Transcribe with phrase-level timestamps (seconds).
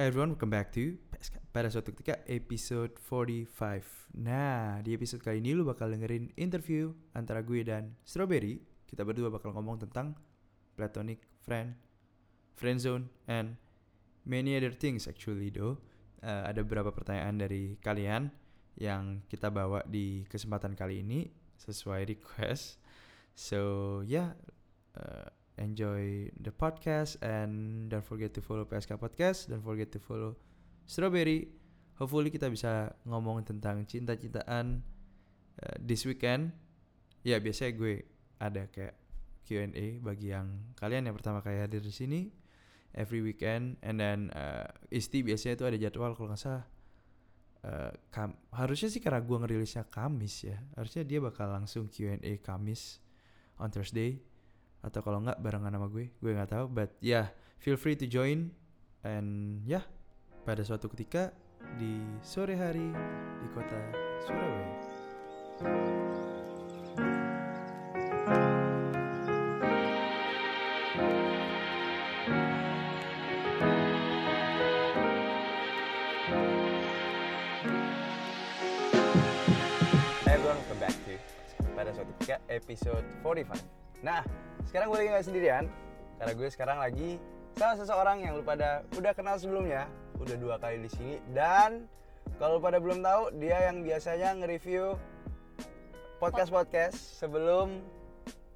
[0.00, 4.16] Hi everyone, welcome back to PSK pada suatu ketika episode 45.
[4.16, 8.64] Nah, di episode kali ini lu bakal dengerin interview antara gue dan Strawberry.
[8.88, 10.16] Kita berdua bakal ngomong tentang
[10.72, 11.76] platonic friend,
[12.56, 13.60] friend zone, and
[14.24, 15.76] many other things actually though.
[16.24, 18.32] Eh, ada beberapa pertanyaan dari kalian
[18.80, 21.28] yang kita bawa di kesempatan kali ini
[21.60, 22.80] sesuai request.
[23.36, 24.32] So yeah,
[24.96, 25.28] uh,
[25.60, 30.34] enjoy the podcast and don't forget to follow PSK Podcast, don't forget to follow
[30.88, 31.52] Strawberry.
[32.00, 34.80] Hopefully kita bisa ngomong tentang cinta-cintaan
[35.60, 36.56] uh, this weekend.
[37.20, 38.08] Ya biasanya gue
[38.40, 38.96] ada kayak
[39.44, 42.32] Q&A bagi yang kalian yang pertama kali hadir di sini
[42.94, 46.64] every weekend and then uh, Isti biasanya itu ada jadwal kalau nggak salah
[47.66, 52.98] uh, kam harusnya sih karena gue ngerilisnya Kamis ya harusnya dia bakal langsung Q&A Kamis
[53.60, 54.18] on Thursday
[54.80, 56.08] atau kalau nggak barengan sama gue.
[56.20, 58.52] Gue nggak tahu but yeah feel free to join.
[59.00, 59.84] And ya yeah,
[60.44, 61.32] pada suatu ketika
[61.80, 62.92] di sore hari
[63.40, 63.80] di kota
[64.24, 64.68] Surabaya.
[80.24, 81.16] Hey everyone, welcome back to
[81.72, 84.24] pada suatu ketika episode 45 Nah,
[84.68, 85.64] sekarang gue lagi gak sendirian
[86.20, 87.10] Karena gue sekarang lagi
[87.56, 89.88] sama seseorang yang lu pada udah kenal sebelumnya
[90.20, 91.88] Udah dua kali di sini Dan
[92.36, 94.96] kalau pada belum tahu, dia yang biasanya nge-review
[96.20, 97.80] podcast-podcast sebelum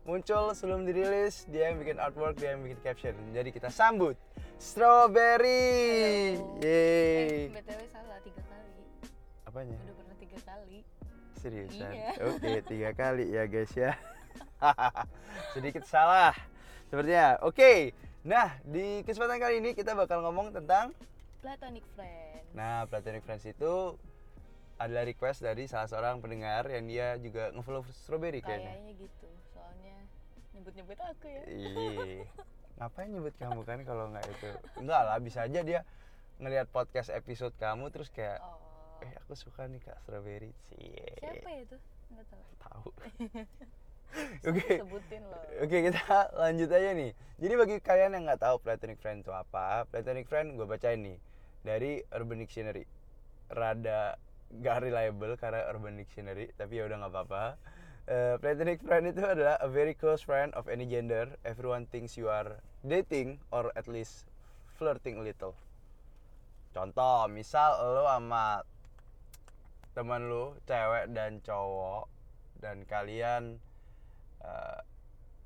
[0.04, 4.16] muncul, sebelum dirilis Dia yang bikin artwork, dia yang bikin caption Jadi kita sambut
[4.60, 6.62] Strawberry Halo.
[6.62, 8.82] Yeay Eh, BTW salah tiga kali.
[9.44, 9.76] Apanya?
[9.82, 10.78] Udah pernah tiga kali.
[11.36, 11.90] Seriusan?
[11.92, 12.10] Iya.
[12.30, 13.92] Oke, tiga kali ya guys ya.
[15.54, 16.34] Sedikit salah.
[16.88, 17.38] Sepertinya.
[17.42, 17.92] Oke.
[18.24, 20.96] Nah, di kesempatan kali ini kita bakal ngomong tentang
[21.44, 22.40] Platonic friend.
[22.56, 23.98] Nah, Platonic Friends itu
[24.74, 28.72] adalah request dari salah seorang pendengar yang dia juga nge-follow Strawberry kayaknya.
[28.72, 29.28] Kayaknya gitu.
[29.52, 29.96] Soalnya
[30.56, 31.42] nyebut-nyebut aku ya.
[31.44, 32.24] Iya.
[32.80, 34.50] Ngapain nyebut kamu kan kalau nggak itu?
[34.80, 35.80] Enggak lah, bisa aja dia
[36.40, 38.58] ngelihat podcast episode kamu terus kayak Oh.
[39.04, 40.50] eh aku suka nih Kak Strawberry.
[40.72, 41.12] Cie.
[41.20, 41.76] Siapa ya itu?
[42.10, 42.44] Enggak tahu.
[42.64, 42.88] Tahu.
[44.44, 44.84] Oke.
[44.84, 45.40] Sebutin loh.
[45.64, 46.02] Oke kita
[46.42, 47.10] lanjut aja nih.
[47.40, 51.18] Jadi bagi kalian yang nggak tahu platonic friend itu apa, platonic friend gue bacain nih
[51.64, 52.84] dari Urban Dictionary.
[53.50, 54.16] Rada
[54.62, 57.44] gak reliable karena Urban Dictionary, tapi ya udah nggak apa-apa.
[58.04, 61.40] Eh, platonic friend itu adalah a very close friend of any gender.
[61.40, 64.28] Everyone thinks you are dating or at least
[64.76, 65.56] flirting a little.
[66.76, 68.60] Contoh, misal lo sama
[69.96, 72.10] teman lu cewek dan cowok
[72.60, 73.62] dan kalian
[74.44, 74.78] uh,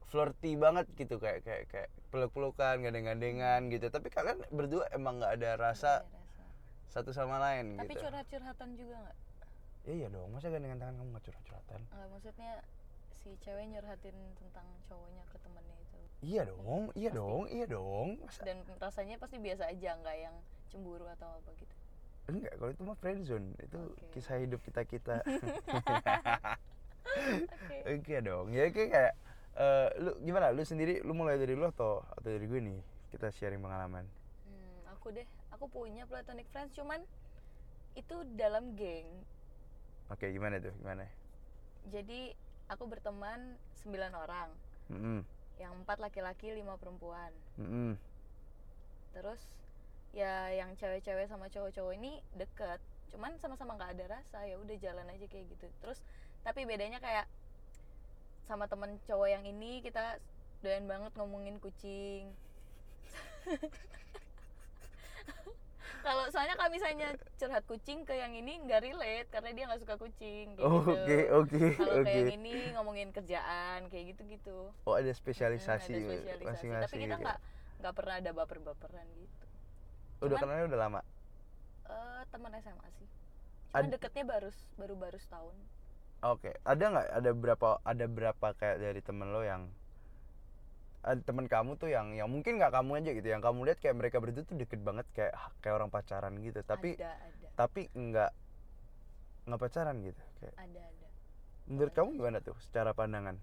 [0.05, 5.51] flirty banget gitu kayak kayak kayak peluk-pelukan gandeng-gandengan gitu tapi kalian berdua emang nggak ada
[5.55, 6.45] rasa Ada rasa.
[6.89, 9.17] satu sama lain Tapi gitu curhat-curhatan juga nggak?
[9.85, 12.53] Ya iya dong masa gandengan tangan kamu nggak curhat-curhatan Nggak, maksudnya
[13.15, 15.99] si cewek nyurhatin tentang cowoknya ke temennya itu.
[16.23, 17.19] iya dong iya Pasti.
[17.19, 20.37] dong iya dong masa Dan rasanya pasti biasa aja, nggak yang
[20.69, 21.75] cemburu atau apa gitu.
[22.29, 24.07] enggak kalau itu mah friendzone itu Oke.
[24.13, 24.85] kisah hidup kita
[27.07, 27.77] Oke.
[27.99, 29.13] oke dong ya kayak
[29.55, 32.79] eh, lu gimana lu sendiri lu mulai dari lu atau atau dari gue nih
[33.11, 34.05] kita sharing pengalaman
[34.45, 37.01] Hmm, aku deh, aku punya platonic friends cuman
[37.95, 39.09] itu dalam geng.
[40.09, 41.05] oke gimana tuh gimana
[41.89, 42.37] Jadi
[42.69, 44.53] aku berteman 9 orang,
[44.93, 45.25] Mm-mm.
[45.57, 47.33] yang empat laki-laki, lima perempuan.
[47.57, 47.97] Mm-mm.
[49.11, 49.41] Terus
[50.13, 52.77] ya yang cewek-cewek sama cowok-cowok ini deket,
[53.09, 55.67] cuman sama-sama nggak ada rasa ya udah jalan aja kayak gitu.
[55.81, 56.05] Terus
[56.49, 57.29] tapi bedanya kayak
[58.43, 60.17] sama temen cowok yang ini kita
[60.59, 62.33] doyan banget ngomongin kucing.
[65.99, 69.95] Kalau soalnya kalau misalnya curhat kucing ke yang ini nggak relate karena dia nggak suka
[69.99, 70.57] kucing.
[70.57, 70.95] kayak Oh, gitu.
[70.95, 74.73] Oke oke Kalau yang ini ngomongin kerjaan kayak gitu-gitu.
[74.83, 76.45] Oh ada Hmm, spesialisasi, ada spesialisasi.
[76.47, 76.87] masing-masing.
[76.87, 77.21] Tapi kita gitu.
[77.21, 77.39] nggak
[77.79, 79.45] nggak pernah ada baper-baperan gitu.
[80.19, 81.01] Udah cuman- kenalnya udah lama.
[81.85, 83.09] Eh teman SMA sih.
[83.69, 84.49] Cuma Ad- deketnya baru
[84.79, 85.57] baru baru setahun.
[86.19, 89.71] Oke, ada nggak ada berapa ada berapa kayak dari temen lo yang
[91.07, 93.97] ada temen kamu tuh yang yang mungkin nggak kamu aja gitu yang kamu lihat kayak
[93.97, 95.33] mereka berdua tuh deket banget kayak
[95.63, 98.33] kayak orang pacaran gitu tapi ada ada tapi nggak
[99.47, 101.09] nggak pacaran gitu kayak ada ada.
[101.71, 103.39] menurut kamu gimana tuh secara pandangan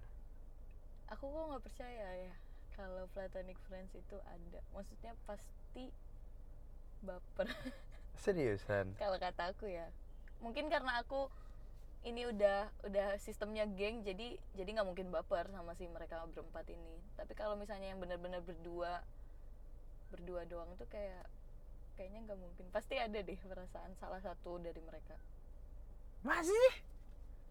[1.14, 2.34] Aku kok nggak percaya ya
[2.74, 4.60] kalau platonic friends itu ada.
[4.74, 5.88] Maksudnya pasti
[7.00, 7.46] baper.
[8.22, 9.86] seriusan kalau kata aku ya.
[10.42, 11.30] Mungkin karena aku
[12.06, 17.02] ini udah udah sistemnya geng jadi jadi nggak mungkin baper sama si mereka berempat ini.
[17.18, 19.02] Tapi kalau misalnya yang benar-benar berdua
[20.14, 21.26] berdua doang tuh kayak
[21.98, 22.64] kayaknya nggak mungkin.
[22.70, 25.18] Pasti ada deh perasaan salah satu dari mereka.
[26.22, 26.70] Masih?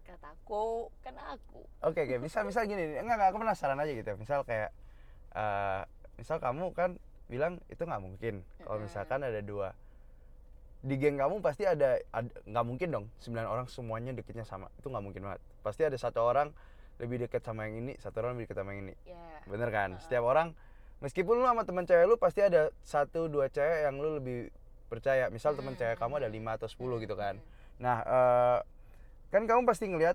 [0.08, 1.60] Kataku kan aku.
[1.84, 4.12] Oke oke, misal misal gini, enggak enggak aku penasaran aja gitu.
[4.16, 4.72] Misal kayak
[5.36, 5.82] eh
[6.16, 6.96] misal kamu kan
[7.28, 8.40] bilang itu nggak mungkin.
[8.64, 9.76] Kalau misalkan ada dua
[10.86, 14.70] di geng kamu pasti ada ad- nggak mungkin dong sembilan orang semuanya deketnya sama.
[14.78, 15.40] Itu nggak mungkin banget.
[15.60, 16.54] Pasti ada satu orang
[16.96, 18.94] lebih deket sama yang ini satu orang lebih deket sama yang ini.
[19.04, 19.90] Ya bener kan?
[19.94, 20.02] Heeh.
[20.06, 20.54] setiap orang
[21.02, 24.48] meskipun lu sama teman cewek lu pasti ada satu dua cewek yang lu lebih
[24.86, 25.26] percaya.
[25.28, 25.80] Misal teman Mm.
[25.82, 27.34] cewek kamu ada lima atau 10 gitu kan.
[27.36, 27.44] Mm.
[27.76, 28.58] nah eh,
[29.28, 30.14] kan kamu pasti ngelihat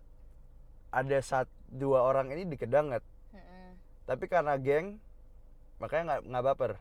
[0.90, 3.04] ada satu dua orang ini deket banget.
[4.02, 4.98] Tapi karena geng
[5.78, 6.72] makanya nggak nggak baper.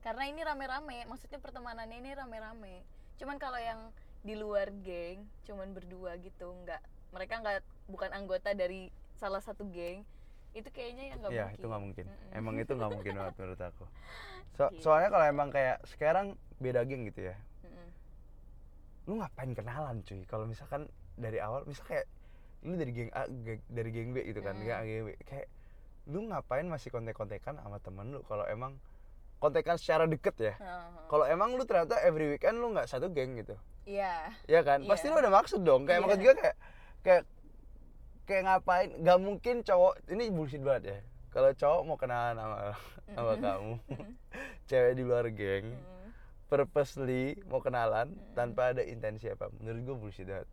[0.00, 2.80] Karena ini rame-rame maksudnya pertemanannya ini rame-rame
[3.16, 6.80] cuman kalau yang di luar geng cuman berdua gitu nggak
[7.10, 7.56] mereka nggak
[7.86, 10.04] bukan anggota dari salah satu geng
[10.50, 12.30] itu kayaknya yang nggak Iya mungkin itu nggak mungkin Mm-mm.
[12.34, 13.84] emang itu nggak mungkin banget menurut aku
[14.50, 14.82] So- Gitu.
[14.82, 16.26] soalnya kalau emang kayak sekarang
[16.58, 17.88] beda geng gitu ya Mm-mm.
[19.06, 22.08] lu ngapain kenalan cuy kalau misalkan dari awal misal kayak
[22.60, 23.24] lu dari geng A
[23.68, 24.64] dari geng B gitu kan Hmm.
[24.64, 25.48] geng A geng B kayak
[26.08, 28.76] lu ngapain masih kontek-kontekan sama temen lu kalau emang
[29.40, 30.54] kontekan secara deket ya.
[30.54, 31.08] Heeh.
[31.08, 33.56] kalau emang lu ternyata every weekend lu nggak satu geng gitu.
[33.82, 34.30] Iya.
[34.44, 34.84] Ya kan?
[34.84, 35.12] Pasti Iya.
[35.12, 35.82] lu ada maksud dong.
[35.82, 36.04] Kayak Iya.
[36.04, 36.56] maksud gue kayak
[37.00, 37.22] kayak
[38.22, 38.88] kayak ngapain?
[38.94, 40.98] Nggak mungkin cowok ini bullshit banget ya.
[41.30, 42.56] Kalau cowok mau kenalan sama
[43.10, 43.72] sama kamu
[44.68, 45.66] cewek di luar geng
[46.46, 50.46] purposely mau kenalan tanpa ada intensi apa menurut gue bullshit banget.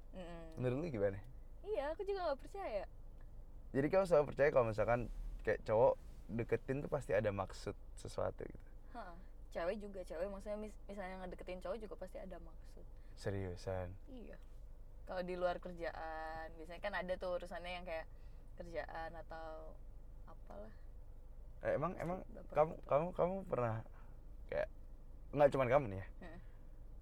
[0.56, 1.18] Menurut lu gimana?
[1.62, 2.84] Iya aku juga nggak percaya.
[3.68, 5.00] Jadi kamu selalu percaya kalau misalkan
[5.42, 5.94] kayak cowok
[6.28, 8.67] deketin tuh pasti ada maksud sesuatu gitu
[8.98, 9.14] Hah.
[9.54, 12.86] cewek juga cewek maksudnya mis- misalnya ngedeketin cowok juga pasti ada maksud.
[13.14, 13.94] Seriusan?
[14.10, 14.38] Iya.
[15.08, 18.06] Kalau di luar kerjaan biasanya kan ada tuh urusannya yang kayak
[18.58, 19.72] kerjaan atau
[20.28, 20.74] apalah.
[21.64, 22.20] Eh, emang emang
[22.54, 22.86] kamu baper.
[22.90, 23.76] kamu kamu pernah
[24.52, 24.68] kayak
[25.34, 26.08] nggak cuman kamu nih ya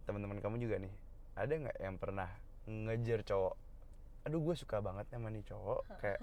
[0.05, 0.93] teman-teman kamu juga nih
[1.33, 2.29] ada nggak yang pernah
[2.69, 3.55] ngejar cowok?
[4.29, 6.19] Aduh gue suka banget sama nih cowok kayak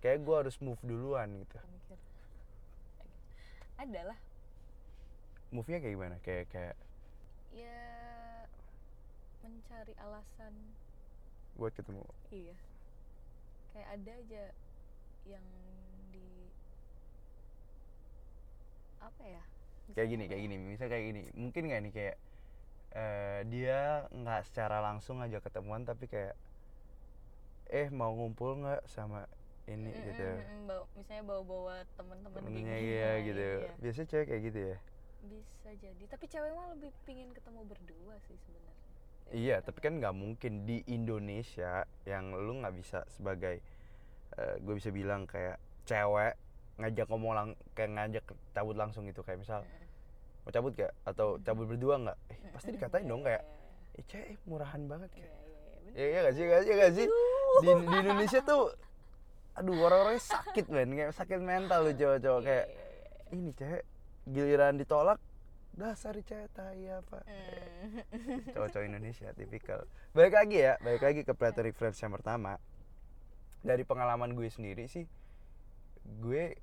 [0.00, 1.58] kayak gue harus move duluan gitu.
[1.60, 1.98] Aku mikir.
[3.78, 4.18] Ada lah
[5.52, 6.16] move nya kayak gimana?
[6.24, 6.74] Kayak kayak
[7.52, 7.76] ya
[9.44, 10.54] mencari alasan.
[11.58, 12.02] Buat ketemu.
[12.32, 12.56] Iya.
[13.72, 14.42] Kayak ada aja
[15.28, 15.46] yang
[16.12, 16.26] di
[19.02, 19.42] apa ya?
[19.92, 21.22] Kayak gini Misalnya kayak gini misal kayak gini.
[21.36, 22.16] Mungkin nggak nih kayak
[22.92, 23.78] eh, dia
[24.12, 26.34] nggak secara langsung aja ketemuan tapi kayak
[27.72, 29.24] eh mau ngumpul nggak sama
[29.68, 29.90] ini?
[29.92, 30.22] Mm, gitu.
[30.22, 33.40] mm, mm, bawa- misalnya bawa-bawa teman-teman gengnya, iya gitu.
[33.64, 33.72] Iya.
[33.80, 34.76] biasanya cewek kayak gitu ya
[35.26, 36.02] bisa jadi.
[36.10, 38.80] Tapi cewek mah lebih pingin ketemu berdua sih sebenarnya.
[39.32, 43.64] Iya tapi kan nggak mungkin di Indonesia yang lu nggak bisa sebagai
[44.64, 46.36] gue bisa bilang kayak cewek
[46.80, 49.24] ngajak ngomong lang kayak ngajak cabut langsung gitu.
[49.24, 49.60] Kayak misal
[50.42, 52.18] mau cabut gak atau cabut berdua nggak?
[52.34, 55.32] Eh, pasti dikatain iya, dong iya, kayak iya, eh cewek murahan banget iya, kayak.
[55.32, 57.06] Iya, iya, ya iya gak sih gak sih gak sih?
[57.62, 58.62] Di, di Indonesia tuh
[59.52, 60.90] aduh orang-orangnya sakit men.
[60.96, 63.36] Kayak sakit mental loh cowok-cowok Iya, kayak iya, iya.
[63.36, 63.82] ini cewek
[64.28, 65.18] giliran ditolak
[65.72, 68.52] dasar cewek tai apa Mm.
[68.52, 69.88] cowok-cowok Indonesia tipikal.
[70.12, 72.60] Balik lagi ya balik lagi ke platonic friends yang pertama.
[73.64, 75.08] Dari pengalaman gue sendiri sih
[76.20, 76.54] gue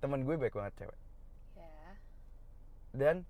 [0.00, 0.98] teman gue baik banget cewek.
[1.54, 1.90] Ya.
[2.96, 3.28] Dan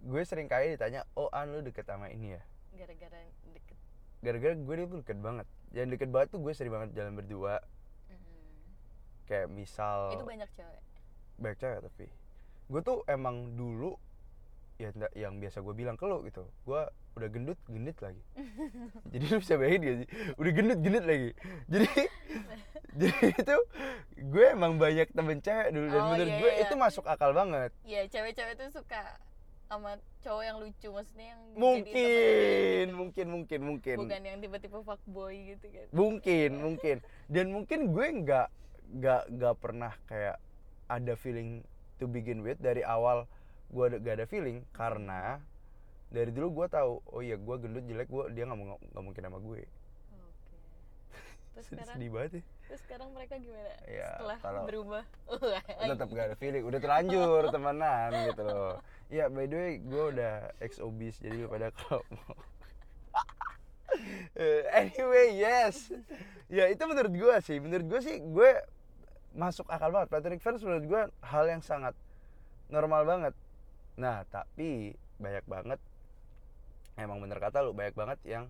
[0.00, 2.42] gue sering kali ditanya oh an lu deket sama ini ya?
[2.72, 3.20] Gara-gara
[3.52, 3.76] deket.
[4.24, 5.46] Gara-gara gue dia deket banget.
[5.76, 7.60] Yang deket banget tuh gue sering banget jalan berdua.
[8.08, 8.64] Mm.
[9.28, 10.80] kayak misal itu banyak cewek
[11.36, 12.06] baik cewek tapi
[12.66, 13.94] gue tuh emang dulu
[14.76, 16.82] ya yang biasa gue bilang ke lo gitu gue
[17.16, 18.20] udah gendut gendut lagi.
[19.12, 20.08] Jadi lu bisa bayangin gak sih?
[20.36, 21.30] Udah gendut gendut lagi.
[21.64, 21.88] Jadi
[23.00, 23.56] jadi itu
[24.32, 26.62] gue emang banyak temen cewek dulu dan Oh, menurut iya, gue iya.
[26.64, 27.70] itu masuk akal banget.
[27.84, 29.20] Ya cewek-cewek tuh suka
[29.66, 32.96] sama cowok yang lucu maksudnya yang mungkin gitu.
[32.96, 33.96] mungkin mungkin mungkin.
[34.00, 35.86] Bukan yang tiba-tiba fuckboy gitu kan.
[35.92, 36.96] Mungkin mungkin.
[37.28, 38.48] Dan mungkin gue nggak
[38.96, 40.36] nggak nggak pernah kayak
[40.86, 41.62] ada feeling
[41.96, 43.26] to begin with dari awal
[43.66, 45.42] gue gak ada feeling karena
[46.06, 49.22] dari dulu gue tahu oh iya gue gendut jelek gue dia nggak mau nggak mungkin
[49.26, 49.62] sama gue.
[50.14, 50.56] Oke.
[51.52, 51.94] Terus sekarang?
[51.94, 53.70] sedih banget ya terus sekarang mereka gimana?
[53.86, 55.02] Ya, setelah kalau- berubah?
[55.86, 58.74] Tetap gak ada feeling udah terlanjur temenan gitu loh.
[59.06, 62.34] Ya by the way gue udah ex obese jadi lu pada kalau mau.
[64.34, 65.88] Eh, anyway yes.
[66.46, 68.50] Ya itu menurut gue sih menurut gue sih gue
[69.36, 70.08] masuk akal banget.
[70.08, 71.92] Platonic friends menurut gue hal yang sangat
[72.72, 73.34] normal banget.
[74.00, 75.80] Nah tapi banyak banget
[76.96, 78.44] emang bener kata lu banyak banget yang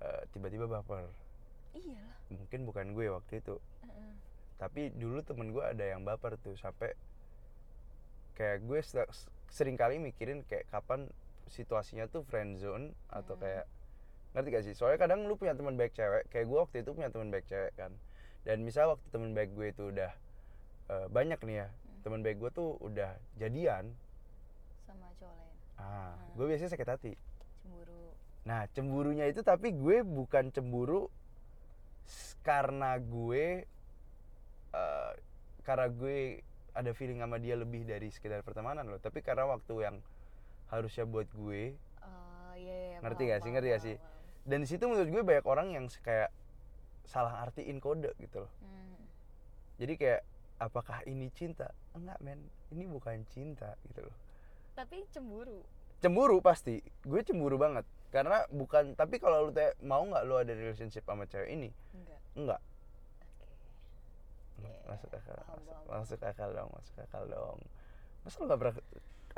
[0.00, 1.04] eh, tiba-tiba baper.
[1.76, 2.16] Iyalah.
[2.32, 3.56] Mungkin bukan gue waktu itu.
[3.84, 4.12] Heeh.
[4.58, 6.90] tapi dulu temen gue ada yang baper tuh sampai
[8.34, 9.12] kayak gue se-
[9.50, 11.06] sering kali mikirin kayak kapan
[11.46, 13.64] situasinya tuh friend zone atau kayak
[14.34, 14.74] ngerti gak sih?
[14.74, 17.72] Soalnya kadang lu punya teman baik cewek kayak gue waktu itu punya teman baik cewek
[17.78, 17.92] kan
[18.42, 20.10] dan misal waktu teman baik gue itu udah
[20.88, 22.00] eh, banyak nih ya Hmm.
[22.02, 23.90] teman baik gue tuh udah jadian
[24.82, 26.32] sama cowok lain ah Hmm.
[26.34, 27.12] gue biasanya sakit hati
[27.60, 28.04] cemburu
[28.42, 31.12] Nah, cemburunya itu tapi gue bukan cemburu
[32.40, 33.68] karena gue
[34.70, 35.12] eh,
[35.62, 36.40] karena gue
[36.72, 39.96] ada feeling sama dia lebih dari sekedar pertemanan loh, tapi karena waktu yang
[40.68, 43.42] harusnya buat gue Oh, iya, iya, Ngerti paham, gak sih?
[43.44, 43.96] paham, Ngerti gak sih?
[44.48, 46.32] dan di situ menurut gue banyak orang yang kayak
[47.08, 48.52] salah artiin kode gitu loh.
[48.60, 49.00] Hmm.
[49.80, 50.22] Jadi kayak
[50.60, 51.72] apakah ini cinta?
[51.96, 52.38] Enggak, men.
[52.68, 54.16] Ini bukan cinta gitu loh.
[54.76, 55.64] tapi cemburu
[55.98, 56.78] Cemburu pasti.
[57.02, 57.82] Gue cemburu banget.
[58.14, 61.68] Karena bukan tapi kalau lu tanya mau nggak lu ada relationship sama cewek ini?
[61.92, 62.60] enggak Enggak.
[63.20, 63.46] oke
[64.58, 67.58] Iya, masuk akal masuk, masuk akal dong masuk akal dong
[68.22, 68.76] masa lo gak pernah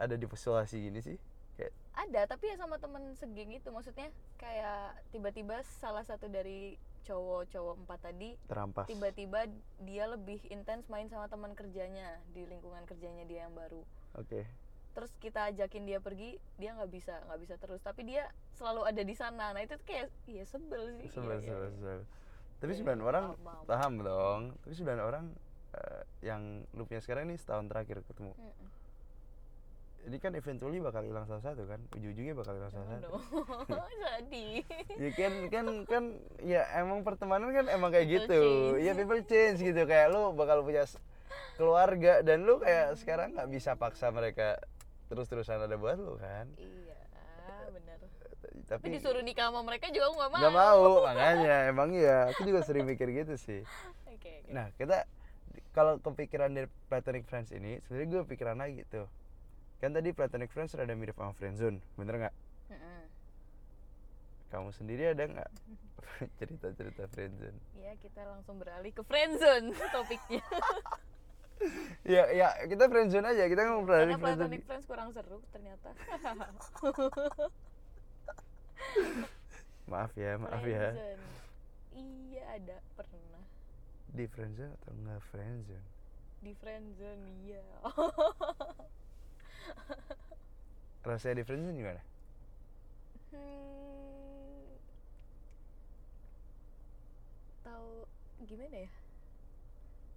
[0.01, 1.17] ada di situasi gini sih
[1.57, 4.09] kayak ada tapi ya sama temen segeng itu maksudnya
[4.41, 8.87] kayak tiba-tiba salah satu dari cowok-cowok empat tadi terampas.
[8.87, 9.49] tiba-tiba
[9.85, 13.83] dia lebih intens main sama teman kerjanya di lingkungan kerjanya dia yang baru.
[14.17, 14.47] Oke.
[14.91, 17.81] Terus kita ajakin dia pergi dia nggak bisa nggak bisa terus.
[17.81, 18.29] Tapi dia
[18.59, 19.55] selalu ada di sana.
[19.55, 21.09] Nah itu kayak iya sebel sih.
[21.11, 21.73] Sebel iya, sebel iya.
[21.75, 21.99] sebel.
[22.61, 23.27] Tapi sebenarnya iya, orang
[23.65, 24.43] paham, dong.
[24.67, 25.25] Tapi sebenarnya orang
[25.79, 28.35] eh, yang lu punya sekarang ini setahun terakhir ketemu.
[28.37, 28.80] Mm-mm.
[30.01, 31.81] Ini kan eventually bakal hilang salah satu kan?
[31.93, 33.09] Ujung-ujungnya bakal hilang salah satu
[34.01, 34.65] sedih.
[34.97, 36.05] Ya kan kan kan
[36.41, 38.41] ya emang pertemanan kan emang kayak People gitu.
[38.41, 38.85] change.
[38.87, 39.83] ya people change gitu.
[39.85, 40.89] Kayak lu bakal punya
[41.61, 44.57] keluarga dan lu kayak sekarang nggak bisa paksa mereka
[45.13, 46.49] terus-terusan ada buat lu kan?
[46.57, 46.99] Iya
[47.69, 47.99] benar.
[48.01, 50.41] Tapi, tapi disuruh nikah sama mereka juga nggak mau.
[50.41, 51.57] nggak mau makanya.
[51.69, 53.61] Emang iya aku juga sering mikir gitu sih.
[54.09, 54.51] Oke oke.
[54.51, 55.05] Nah kita
[55.71, 59.07] kalau kepikiran dari platonic friends ini sebenarnya gue pikiran lagi tuh
[59.81, 62.35] kan tadi platonic friends rada mirip sama friendzone bener nggak?
[64.51, 65.51] Kamu sendiri ada nggak
[66.39, 70.45] cerita-cerita friendzone Iya kita langsung beralih ke friendzone topiknya.
[72.09, 75.93] Ya ya kita friendzone aja kita ngomong karena platonic friends kurang seru ternyata.
[79.85, 80.97] Maaf ya maaf ya.
[81.93, 83.45] iya ada pernah.
[84.09, 85.85] Di friendzone atau nggak friendzone
[86.41, 87.61] di friendzone iya
[91.09, 92.03] rasanya di friendzone gimana?
[93.31, 94.67] Hmm,
[97.65, 97.91] tahu
[98.45, 98.91] gimana ya?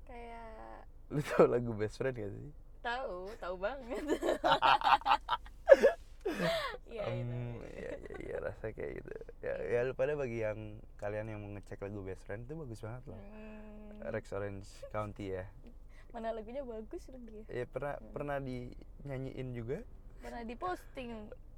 [0.04, 2.52] Kayak lu tau lagu best friend gak sih?
[2.84, 4.04] Tahu tahu banget.
[6.88, 7.38] Iya itu
[7.78, 9.12] ya, ya, ya rasa kayak gitu.
[9.44, 12.80] Ya, ya lu pada bagi yang kalian yang mau ngecek lagu best friend itu bagus
[12.80, 13.20] banget loh.
[13.20, 15.46] Hmm, Rex Orange County ya
[16.14, 17.44] mana lagunya bagus lagi ya.
[17.50, 19.82] Ya pernah pernah dinyanyiin juga.
[20.22, 21.10] Pernah diposting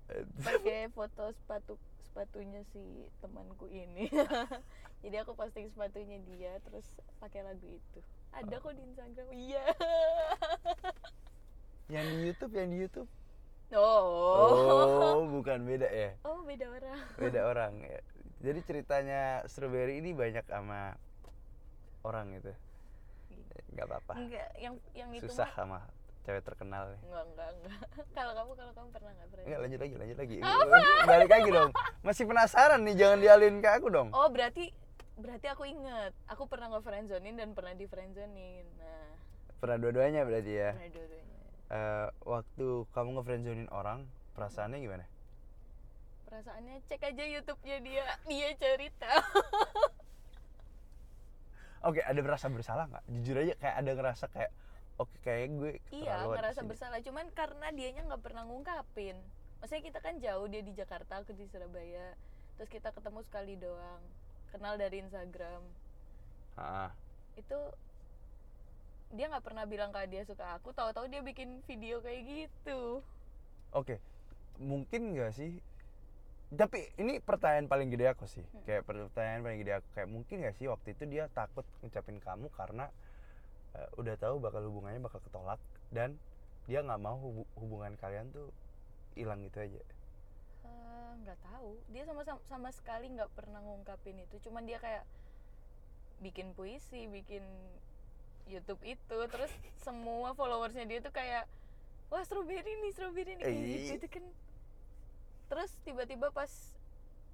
[0.48, 1.76] pakai foto sepatu
[2.08, 2.80] sepatunya si
[3.20, 4.08] temanku ini.
[5.04, 6.88] Jadi aku posting sepatunya dia terus
[7.20, 8.00] pakai lagu itu.
[8.32, 9.28] Ada kok di Instagram.
[9.36, 9.64] Iya.
[11.94, 13.10] Yang di YouTube yang di YouTube?
[13.78, 14.02] Oh
[15.14, 16.18] oh bukan beda ya?
[16.26, 17.00] Oh beda orang.
[17.20, 18.02] Beda orang ya.
[18.42, 20.98] Jadi ceritanya strawberry ini banyak sama
[22.02, 22.54] orang gitu
[23.76, 24.14] nggak apa-apa.
[24.20, 25.80] Enggak yang yang itu susah mah sama
[26.26, 27.00] cewek terkenal nih.
[27.06, 27.80] Enggak enggak enggak
[28.18, 30.38] kalau kamu kalau kamu pernah nggak pernah Enggak lanjut lagi lanjut lagi.
[31.10, 31.72] Balik lagi dong.
[32.02, 34.10] Masih penasaran nih jangan dialin ke aku dong.
[34.12, 34.74] Oh berarti
[35.16, 39.14] berarti aku inget aku pernah nge friendzonin dan pernah di friendzonin nah.
[39.60, 40.72] Pernah dua-duanya berarti ya?
[40.76, 41.36] Pernah dua-duanya.
[41.66, 44.06] Eh, waktu kamu ngefriendzonin orang
[44.38, 45.06] perasaannya gimana?
[46.30, 48.06] Perasaannya cek aja YouTube-nya dia.
[48.30, 49.10] Dia cerita
[51.86, 53.04] oke ada merasa bersalah nggak?
[53.14, 54.52] Jujur aja kayak ada ngerasa kayak
[54.98, 57.00] oke kayak gue iya ngerasa sini." bersalah.
[57.06, 59.18] Cuman karena dianya nggak pernah ngungkapin.
[59.62, 62.18] Maksudnya kita kan jauh dia di Jakarta aku di Surabaya.
[62.58, 64.02] Terus kita ketemu sekali doang.
[64.50, 65.62] Kenal dari Instagram.
[66.56, 66.92] Ah,
[67.36, 67.60] itu
[69.14, 70.74] dia nggak pernah bilang kalau dia suka aku.
[70.74, 73.06] Tahu-tahu dia bikin video kayak gitu.
[73.72, 74.02] Oke
[74.60, 75.60] mungkin nggak sih
[76.56, 78.44] tapi ini pertanyaan paling gede aku sih.
[78.44, 78.64] Hmm.
[78.68, 79.88] kayak pertanyaan paling gede aku.
[79.96, 82.90] Kayak mungkin nggak sih waktu itu dia takut ngucapin kamu karena
[83.76, 85.60] eh, udah tahu bakal hubungannya bakal ketolak
[85.92, 86.18] dan
[86.66, 88.50] dia nggak mau hubu- hubungan kalian tuh
[89.14, 89.82] hilang gitu aja.
[90.66, 91.78] Eh, nggak tahu.
[91.94, 94.36] Dia sama sama, sama sekali nggak pernah ngungkapin itu.
[94.50, 95.06] Cuman dia kayak
[96.20, 97.44] bikin puisi bikin
[98.46, 99.18] YouTube itu.
[99.30, 101.50] Terus semua followersnya dia tuh kayak
[102.14, 103.46] wah strawberry nih strawberry nih.
[103.46, 104.26] Kayak gitu itu kan
[105.46, 106.50] terus tiba-tiba pas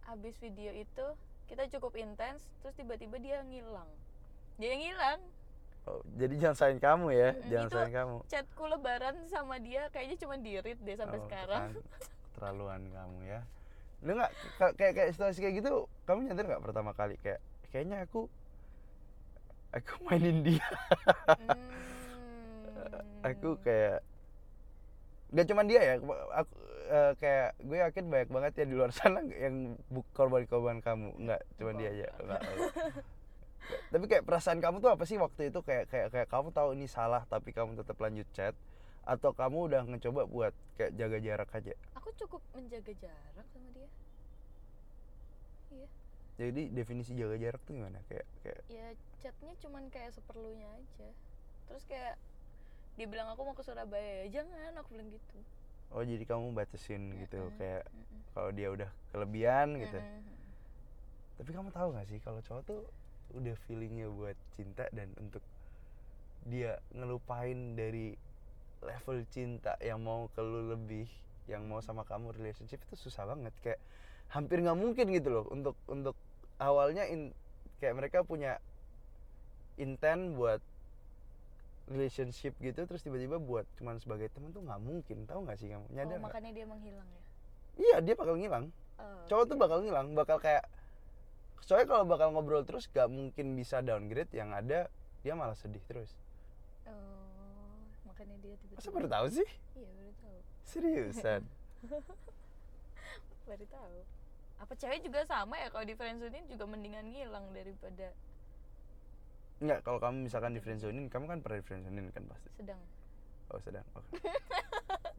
[0.03, 1.06] habis video itu
[1.46, 3.88] kita cukup intens terus tiba-tiba dia ngilang
[4.56, 5.22] dia yang ngilang
[5.82, 8.18] Oh, jadi jangan salahin kamu ya, Mm-mm, jangan itu salahin kamu.
[8.30, 11.82] chatku lebaran sama dia kayaknya cuma di read deh sampai Oh, sekarang kan,
[12.32, 13.41] Terlaluan kamu ya.
[14.06, 17.41] Lu nggak ka- kayak kayak situasi kayak gitu, kamu nyadar nggak pertama kali kayak
[17.74, 18.30] kayaknya aku
[19.74, 20.68] aku mainin dia.
[21.41, 21.74] Hmm.
[23.25, 24.06] aku kayak
[25.32, 25.94] gak cuman dia ya
[26.36, 26.53] aku
[26.91, 29.79] eh, kayak gue yakin banyak banget ya di luar sana yang
[30.12, 31.15] korban-korban kamu.
[31.24, 32.07] Nggak cuman dia aja.
[32.19, 32.41] Nggak,
[33.95, 35.60] tapi kayak perasaan kamu tuh apa sih waktu itu?
[35.63, 38.53] Kayak kayak kayak kamu tahu ini salah tapi kamu tetap lanjut chat?
[39.07, 41.74] Atau kamu udah ngecoba buat kayak jaga jarak aja?
[41.98, 43.89] Aku cukup menjaga jarak sama dia.
[45.71, 45.88] Iya.
[46.38, 48.03] Jadi definisi jaga jarak tuh gimana?
[48.12, 48.88] Kayak kayak ya
[49.24, 51.10] chatnya cuman kayak seperlunya aja.
[51.71, 52.19] Terus kayak
[53.00, 54.27] dia bilang aku mau ke Surabaya.
[54.27, 55.39] Ya jangan aku bilang gitu
[55.91, 57.83] oh jadi kamu batasin gitu kayak
[58.31, 60.00] kalau dia udah kelebihan gitu.
[61.41, 62.81] Tapi kamu tahu gak sih kalau cowok tuh
[63.36, 65.43] udah feelingnya buat cinta dan untuk
[66.48, 68.15] dia ngelupain dari
[68.81, 71.05] level cinta yang mau ke lu lebih
[71.45, 73.53] yang mau sama kamu relationship itu susah banget.
[73.62, 73.79] Kayak
[74.31, 76.15] hampir nggak mungkin gitu loh untuk untuk
[76.62, 77.36] awalnya in,
[77.83, 78.62] kayak mereka punya
[79.75, 80.63] intent buat
[81.91, 85.83] relationship gitu terus tiba-tiba buat cuman sebagai teman tuh nggak mungkin tahu nggak sih kamu?
[85.83, 86.24] Oh, nyadar nggak?
[86.24, 87.24] makanya dia menghilang ya?
[87.71, 88.65] Iya dia bakal ngilang.
[89.00, 89.63] Oh, cowok tuh oke.
[89.63, 90.63] bakal ngilang bakal kayak
[91.62, 94.89] soalnya kalau bakal ngobrol terus gak mungkin bisa downgrade yang ada
[95.21, 96.15] dia malah sedih terus.
[96.88, 99.50] Oh makanya dia tiba-tiba masa baru tahu sih?
[99.77, 100.38] Iya baru tahu.
[100.65, 101.41] Seriusan?
[103.51, 103.98] Baru tahu.
[104.62, 108.13] Apa cewek juga sama ya kalau di friendzonein juga mendingan ngilang daripada
[109.62, 112.50] Enggak, kalau kamu misalkan di friendzonein kamu kan pernah di friendzonein kan pasti?
[112.58, 112.82] Sedang.
[113.53, 114.10] Oh sedang oke.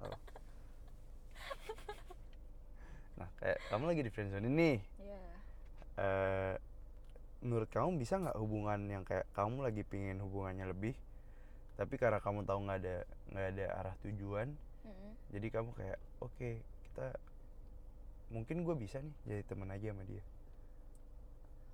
[0.02, 0.18] Oh.
[3.14, 4.78] nah kayak kamu lagi di friendzonein nih.
[4.98, 5.22] Ya
[6.00, 6.54] eh
[7.44, 10.94] menurut kamu bisa nggak hubungan yang kayak kamu lagi pingin hubungannya lebih
[11.76, 12.96] tapi karena kamu tahu nggak ada
[13.34, 14.48] nggak ada arah tujuan
[14.86, 15.12] Mm-mm.
[15.34, 17.06] jadi kamu kayak oke kita
[18.32, 20.24] mungkin gue bisa nih jadi teman aja sama dia.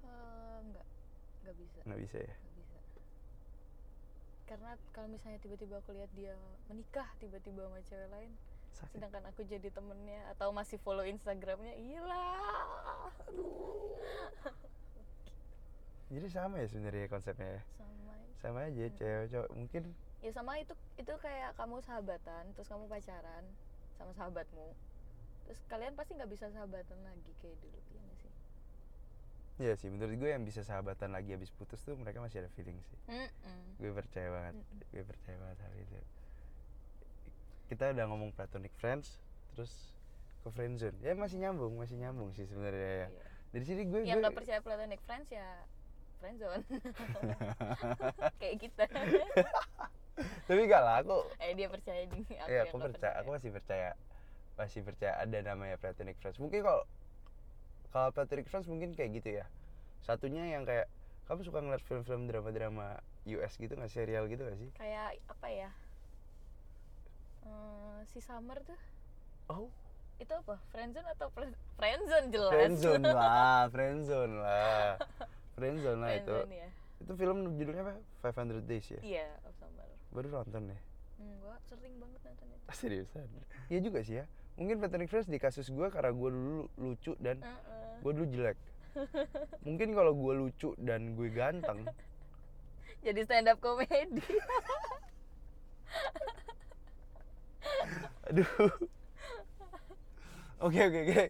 [0.02, 0.87] Eh, nggak
[1.46, 1.78] nggak bisa.
[1.87, 2.35] Nggak bisa ya
[4.48, 6.32] karena kalau misalnya tiba-tiba aku lihat dia
[6.72, 8.32] menikah tiba-tiba sama cewek lain
[8.72, 13.12] sakit sedangkan aku jadi temennya atau masih follow instagramnya iyalah
[16.12, 18.32] jadi sama ya sebenarnya konsepnya ya sama aja.
[18.40, 18.96] sama aja Mm.
[18.96, 19.82] cewek cowok mungkin
[20.18, 23.44] ya sama itu itu kayak kamu sahabatan terus kamu pacaran
[24.00, 24.68] sama sahabatmu
[25.44, 28.32] terus kalian pasti nggak bisa sahabatan lagi kayak dulu ya sih
[29.58, 32.78] ya sih menurut gue yang bisa sahabatan lagi habis putus tuh mereka masih ada feeling
[32.80, 33.60] sih Mm-mm.
[33.76, 34.80] gue percaya banget Mm-mm.
[34.88, 35.98] gue percaya banget hal itu
[37.68, 39.18] kita udah ngomong platonic friends
[39.52, 39.92] terus
[40.40, 43.24] ke friendzone ya masih nyambung masih nyambung sih sebenarnya ya Iya.
[43.50, 45.48] dari sini gue yang gue nggak percaya platonic friends ya
[46.18, 46.62] friendzone
[48.40, 48.84] kayak kita
[50.46, 53.28] tapi gak lah aku eh dia percaya di aku Iya, yang aku nggak percaya, aku
[53.30, 53.90] masih percaya,
[54.56, 56.42] masih percaya ada namanya platonic friends.
[56.42, 56.82] Mungkin kalau
[57.88, 59.44] kalau platonic friends mungkin kayak gitu ya.
[60.05, 60.87] Satunya yang kayak
[61.29, 64.70] kamu suka ngeliat film-film drama-drama US gitu nggak serial gitu gak sih?
[64.77, 65.70] kayak apa ya
[67.48, 68.77] Eh, si summer tuh
[69.48, 69.68] Oh,
[70.20, 74.88] itu apa friendzone atau pla- friendzone jelas friendzone lah, friendzone lah,
[75.57, 76.37] friendzone lah itu.
[76.53, 76.68] Ya
[77.01, 77.94] Itu film judulnya apa?
[78.24, 79.01] 500 Days ya.
[79.01, 80.81] iya of summer Baru nonton deh.
[81.18, 83.29] enggak sering banget nonton itu Seriusan?
[83.72, 84.27] Iya juga sih ya.
[84.58, 88.02] Mungkin platonic friends di kasus gue karena gue dulu lucu dan Heeh.
[88.02, 88.58] gue dulu jelek.
[89.62, 91.86] Mungkin kalau gue lucu dan gue ganteng,
[93.06, 94.18] jadi stand up comedy
[98.28, 98.50] Aduh.
[100.58, 101.24] Oke oke oke.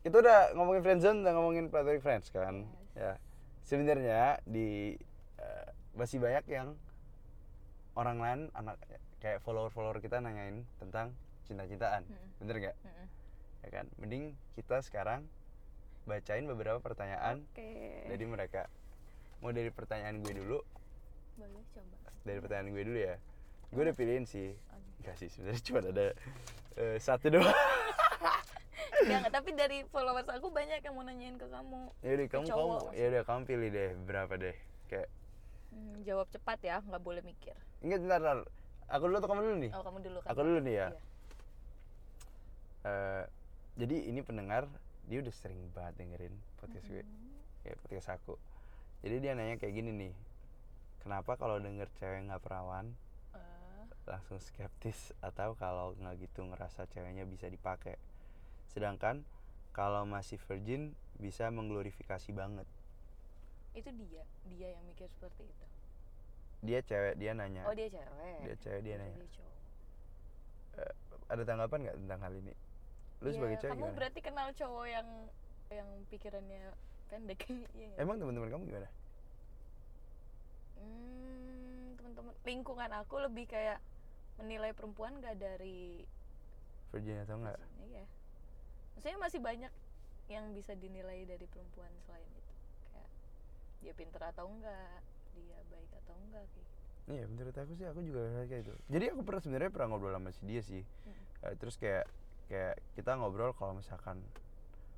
[0.00, 2.64] Kita udah ngomongin friendzone, udah ngomongin platonic friends kan.
[2.96, 3.20] Ya.
[3.64, 4.96] Sebenarnya di
[5.36, 6.76] eh, masih banyak yang
[7.96, 8.80] orang lain anak
[9.22, 12.02] kayak follower-follower kita nanyain tentang cinta-cintaan.
[12.04, 12.28] Mm-mm.
[12.38, 12.76] Bener nggak?
[12.80, 13.06] Mm-mm.
[13.60, 13.86] Ya kan?
[13.96, 15.24] Mending kita sekarang
[16.04, 17.70] bacain beberapa pertanyaan oke
[18.08, 18.68] dari mereka.
[19.38, 20.58] Mau dari pertanyaan gue dulu,
[21.36, 23.14] boleh coba dari pertanyaan gue dulu ya.
[23.68, 24.56] Gue udah pilihin sih.
[24.98, 26.06] Enggak sih, sebenarnya cuma ada
[26.74, 27.52] eh, satu doang.
[29.04, 32.48] Enggak, tapi dari followers aku banyak yang mau nanyain ke kamu ya udah kamu kamu
[32.48, 34.56] cowok ya udah kamu pilih deh berapa deh
[34.88, 35.08] kayak
[35.68, 37.52] Hmm, jawab cepat ya nggak boleh mikir
[37.82, 38.38] ingat bentar, bentar.
[38.86, 41.00] aku dulu atau kamu dulu nih oh kamu dulu kan aku dulu nih ya Iya.
[42.84, 43.24] Eh,
[43.74, 44.68] jadi ini pendengar
[45.04, 47.00] dia udah sering banget dengerin podcast gue.
[47.00, 47.32] Hmm.
[47.60, 48.34] kayak podcast aku.
[49.00, 50.12] Jadi dia nanya kayak gini nih
[51.00, 52.92] kenapa kalau denger cewek nggak perawan?
[53.32, 57.96] Eh, langsung skeptis atau kalau nggak gitu ngerasa ceweknya bisa dipakai.
[58.68, 59.24] Sedangkan
[59.72, 62.68] kalau masih virgin bisa mengglorifikasi banget.
[63.72, 65.66] Itu dia dia yang mikir seperti itu?
[66.62, 67.64] Dia cewek dia nanya.
[67.64, 68.38] Oh dia cewek.
[68.44, 69.16] Dia cewek dia Kira nanya.
[69.18, 69.56] dia cowok.
[70.80, 70.92] "Eh,
[71.28, 72.54] ada tanggapan nggak tentang hal ini
[73.22, 75.08] lu Iya, sebagai cewek kamu gimana berarti kenal cowok yang
[75.70, 76.62] yang pikirannya
[77.08, 77.98] pendek nggak?
[78.02, 78.88] emang teman-teman kamu gimana
[80.74, 83.78] Hmm, teman-teman lingkungan aku lebih kayak
[84.36, 86.02] menilai perempuan gak dari
[86.90, 88.04] virgin atau enggak Iya.
[88.94, 89.72] Maksudnya masih banyak
[90.26, 92.52] yang bisa dinilai dari perempuan selain itu.
[92.90, 93.08] Kayak
[93.82, 95.00] dia pinter atau enggak,
[95.36, 96.82] dia baik atau enggak kayak gitu.
[97.04, 98.74] Iya menurut aku sih aku juga kayak itu.
[98.88, 100.82] Jadi aku pernah sebenarnya pernah ngobrol sama si dia sih.
[100.82, 101.22] Hmm.
[101.50, 102.08] Eh, terus kayak
[102.46, 104.20] kayak kita ngobrol kalau misalkan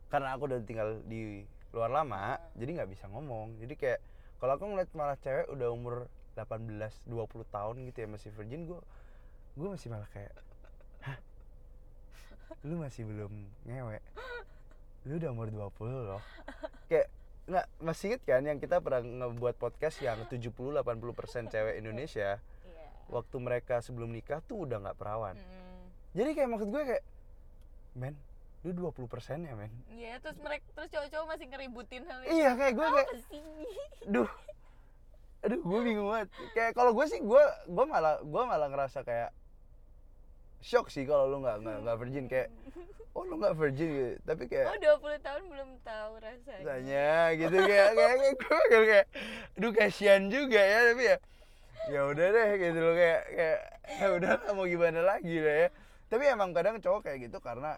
[0.07, 2.47] karena aku udah tinggal di luar lama, Hmm.
[2.55, 3.59] jadi nggak bisa ngomong.
[3.59, 4.01] Jadi kayak
[4.37, 6.69] kalau aku ngeliat malah cewek udah umur 18
[7.05, 8.81] 20 tahun gitu ya masih virgin gue
[9.57, 10.37] gue masih malah kayak
[11.01, 11.17] hah
[12.61, 13.33] lu masih belum
[13.65, 13.97] ngewe
[15.05, 15.73] lu udah umur 20
[16.07, 16.21] loh
[16.87, 17.09] kayak
[17.47, 20.77] nggak masih inget kan yang kita pernah ngebuat podcast yang 70-80%
[21.49, 22.87] cewek Indonesia Iya.
[23.09, 25.89] waktu mereka sebelum nikah tuh udah nggak perawan Hmm.
[26.13, 27.05] jadi kayak maksud gue kayak
[27.97, 28.15] men
[28.61, 29.09] lu 20%
[29.41, 32.31] ya men Iya, terus mereka terus cowok-cowok masih ngeributin hal itu.
[32.35, 33.43] iya kayak gue kayak sih?
[34.13, 34.31] duh
[35.39, 39.31] aduh gue bingung banget kayak kalau gue sih gue gue malah gue malah ngerasa kayak
[40.59, 42.49] shock sih kalau lu nggak nggak virgin kayak
[43.13, 46.65] oh lu nggak virgin gitu tapi kayak Oh, 20 tahun belum tahu rasanya.
[46.67, 49.07] tanya gitu kayak kayak kayak gue kayak, kayak
[49.55, 51.17] aduh kasihan juga ya tapi ya
[51.87, 53.61] ya udah deh gitu loh kayak kayak
[53.95, 55.69] ya udah mau gimana lagi lah ya
[56.07, 57.77] tapi emang kadang cowok kayak gitu karena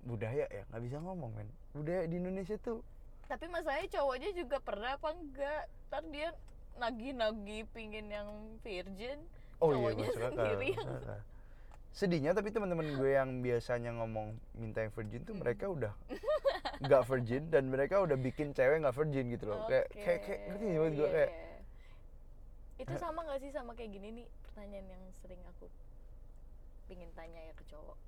[0.00, 2.80] budaya ya nggak bisa ngomong men budaya di Indonesia tuh
[3.26, 5.62] Tapi masalahnya cowoknya juga pernah apa enggak?
[5.90, 6.30] Ntar dia
[6.76, 8.28] nagih-nagih pingin yang
[8.62, 9.18] virgin.
[9.58, 10.88] oh iya cowoknya akal, sendiri yang
[11.90, 15.42] sedihnya tapi teman-teman gue yang biasanya ngomong minta yang virgin tuh Hmm.
[15.42, 15.92] mereka udah
[16.84, 20.64] nggak virgin dan mereka udah bikin cewek nggak virgin gitu loh kayak kayak kayak ngerti
[20.66, 21.56] nggak maksud gue Iya, kayak iya.
[22.76, 25.66] Itu sama gak sih sama kayak gini nih pertanyaan yang sering aku
[26.86, 27.98] pingin tanya ya ke cowok.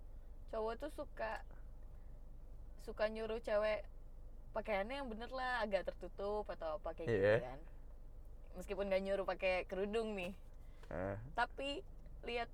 [0.51, 1.33] Cowok tuh suka
[2.83, 3.85] suka nyuruh cewek
[4.57, 7.39] pakaiannya yang bener lah agak tertutup atau apa kayak gitu Iya.
[7.45, 7.59] kan.
[8.57, 10.33] Meskipun gak nyuruh pakai kerudung nih,
[10.91, 11.85] eh, tapi
[12.27, 12.49] lihat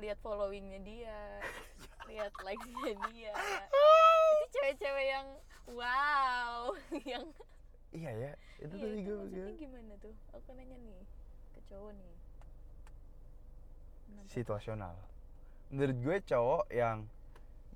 [0.00, 1.18] lihat followingnya dia,
[2.10, 3.32] lihat likesnya dia.
[4.40, 5.28] Itu cewek-cewek yang
[5.76, 6.72] wow,
[7.12, 7.24] yang
[7.90, 10.14] iya ya itu Iya, tadi itu gue maksudnya gimana tuh?
[10.34, 11.02] Aku nanya nih
[11.54, 12.14] ke cowok nih.
[14.06, 14.28] Kenapa?
[14.30, 14.94] situasional
[15.70, 17.06] menurut gue cowok yang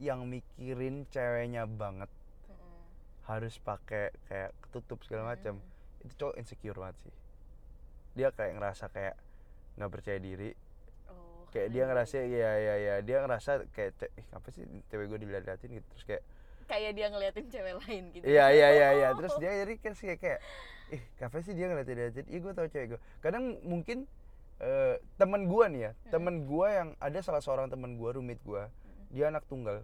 [0.02, 2.11] yang mikirin ceweknya banget
[2.50, 2.83] Mm-mm.
[3.24, 6.04] harus pakai kayak ketutup segala macam Mm.
[6.04, 7.14] itu cowok insecure banget sih
[8.12, 9.14] dia kayak ngerasa kayak
[9.74, 10.52] nggak percaya diri
[11.09, 15.07] Oh, kayak dia ngerasa ya ya ya dia ngerasa kayak ce- ih apa sih cewek
[15.09, 16.22] gue dilihat-liatin gitu terus kayak
[16.64, 18.24] kayak dia ngeliatin cewek lain gitu.
[18.24, 20.40] iya iya iya iya terus dia jadi kayak kayak, kayak
[20.90, 23.98] ih kenapa sih dia ngeliatin liatin iya gue tau cewek gue kadang mungkin
[24.57, 28.62] eh, temen gue nih ya temen gue yang ada salah seorang temen gue rumit gue
[29.11, 29.83] dia anak tunggal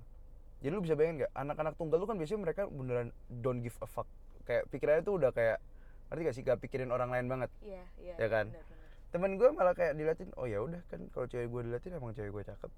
[0.61, 3.87] jadi lu bisa bayangin nggak anak-anak tunggal tuh kan biasanya mereka beneran don't give a
[3.87, 4.07] fuck
[4.43, 5.59] kayak pikirannya tuh udah kayak
[6.11, 8.15] ngerti gak sih gak pikirin orang lain banget Iya, iya.
[8.17, 8.51] Ya kan?
[8.51, 8.79] benar-benar.
[9.11, 12.31] temen gue malah kayak diliatin oh ya udah kan kalau cewek gue diliatin emang cewek
[12.31, 12.71] gue cakep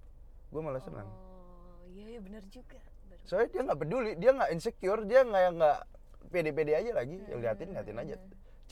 [0.49, 2.77] gue malah senang Oh, iya iya benar juga.
[3.03, 3.19] Benar.
[3.23, 5.79] soalnya dia nggak peduli dia nggak insecure dia nggak nggak
[6.29, 8.17] pede-pede aja lagi ya liatin liatin aja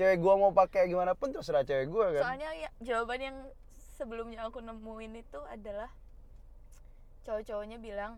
[0.01, 3.37] cewek gua mau pakai gimana pun terserah cewek gua kan Soalnya ya, jawaban yang
[3.93, 5.93] sebelumnya aku nemuin itu adalah
[7.23, 8.17] cowok-cowoknya bilang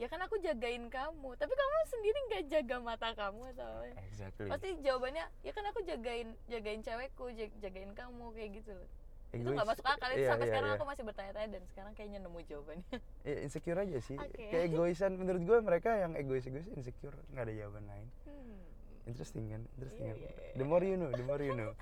[0.00, 4.48] ya kan aku jagain kamu tapi kamu sendiri nggak jaga mata kamu atau apa exactly
[4.48, 8.88] pasti jawabannya ya kan aku jagain jagain cewekku jag- jagain kamu kayak gitu loh
[9.30, 9.52] itu Egois.
[9.54, 10.76] nggak masuk akal itu Iya, sampai iya, sekarang iya.
[10.76, 12.96] aku masih bertanya-tanya dan sekarang kayaknya nemu jawabannya
[13.28, 14.44] Ya, insecure aja sih Oke.
[14.48, 18.64] kayak egoisan menurut gua mereka yang egois egois insecure nggak ada jawaban lain Hmm.
[19.04, 19.62] Interesting kan?
[19.76, 20.20] Interesting Iya, kan?
[20.20, 20.54] iya, iya.
[20.56, 21.72] the more you know the more you know.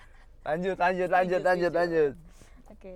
[0.40, 2.12] Lanjut lanjut lanjut lanjut lanjut.
[2.68, 2.94] Oke.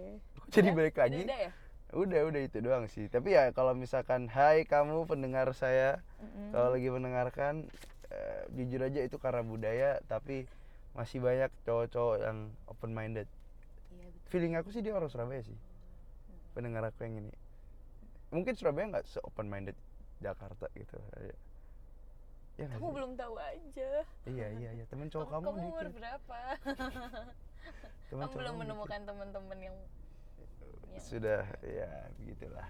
[0.49, 0.77] Jadi Udah?
[0.77, 1.21] balik lagi.
[1.25, 1.51] Udah ya?
[1.95, 3.07] Udah udah itu doang sih.
[3.07, 6.01] Tapi ya kalau misalkan hai kamu pendengar saya.
[6.19, 6.51] Mm-mm.
[6.51, 7.69] kalau lagi mendengarkan
[8.09, 10.49] eh, jujur aja itu karena budaya tapi
[10.95, 12.39] masih banyak cowok-cowok yang
[12.71, 13.27] open minded
[13.93, 14.29] iya betul.
[14.31, 15.59] Feeling aku sih dia orang Surabaya sih.
[16.55, 17.33] Pendengar aku yang ini.
[18.31, 19.75] Mungkin Surabaya nggak se open minded
[20.23, 20.97] Jakarta gitu
[22.55, 22.95] ya kamu sih?
[22.95, 23.91] belum tahu aja.
[24.31, 24.85] Iya iya iya.
[24.87, 26.39] Temen cowok kamu, kamu, kamu umur dikit berapa?
[28.11, 29.77] Temen kamu belum menemukan teman-teman yang
[30.39, 30.95] dikit.
[30.95, 31.91] yang sudah ya
[32.23, 32.69] begitulah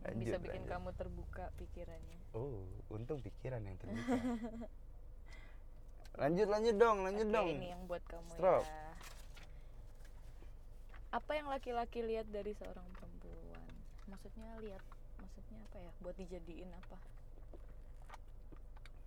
[0.00, 0.72] yang lanjut, bisa bikin lanjut.
[0.72, 2.18] kamu terbuka pikirannya.
[2.32, 4.16] Oh untung pikiran yang terbuka.
[6.20, 7.48] Lanjut lanjut dong lanjut Oke, dong.
[7.48, 8.66] ini yang buat kamu Strop.
[8.66, 8.90] ya
[11.10, 13.62] apa yang laki-laki lihat dari seorang perempuan?
[14.06, 14.82] Maksudnya lihat
[15.18, 15.90] maksudnya apa ya?
[16.02, 16.98] Buat dijadiin apa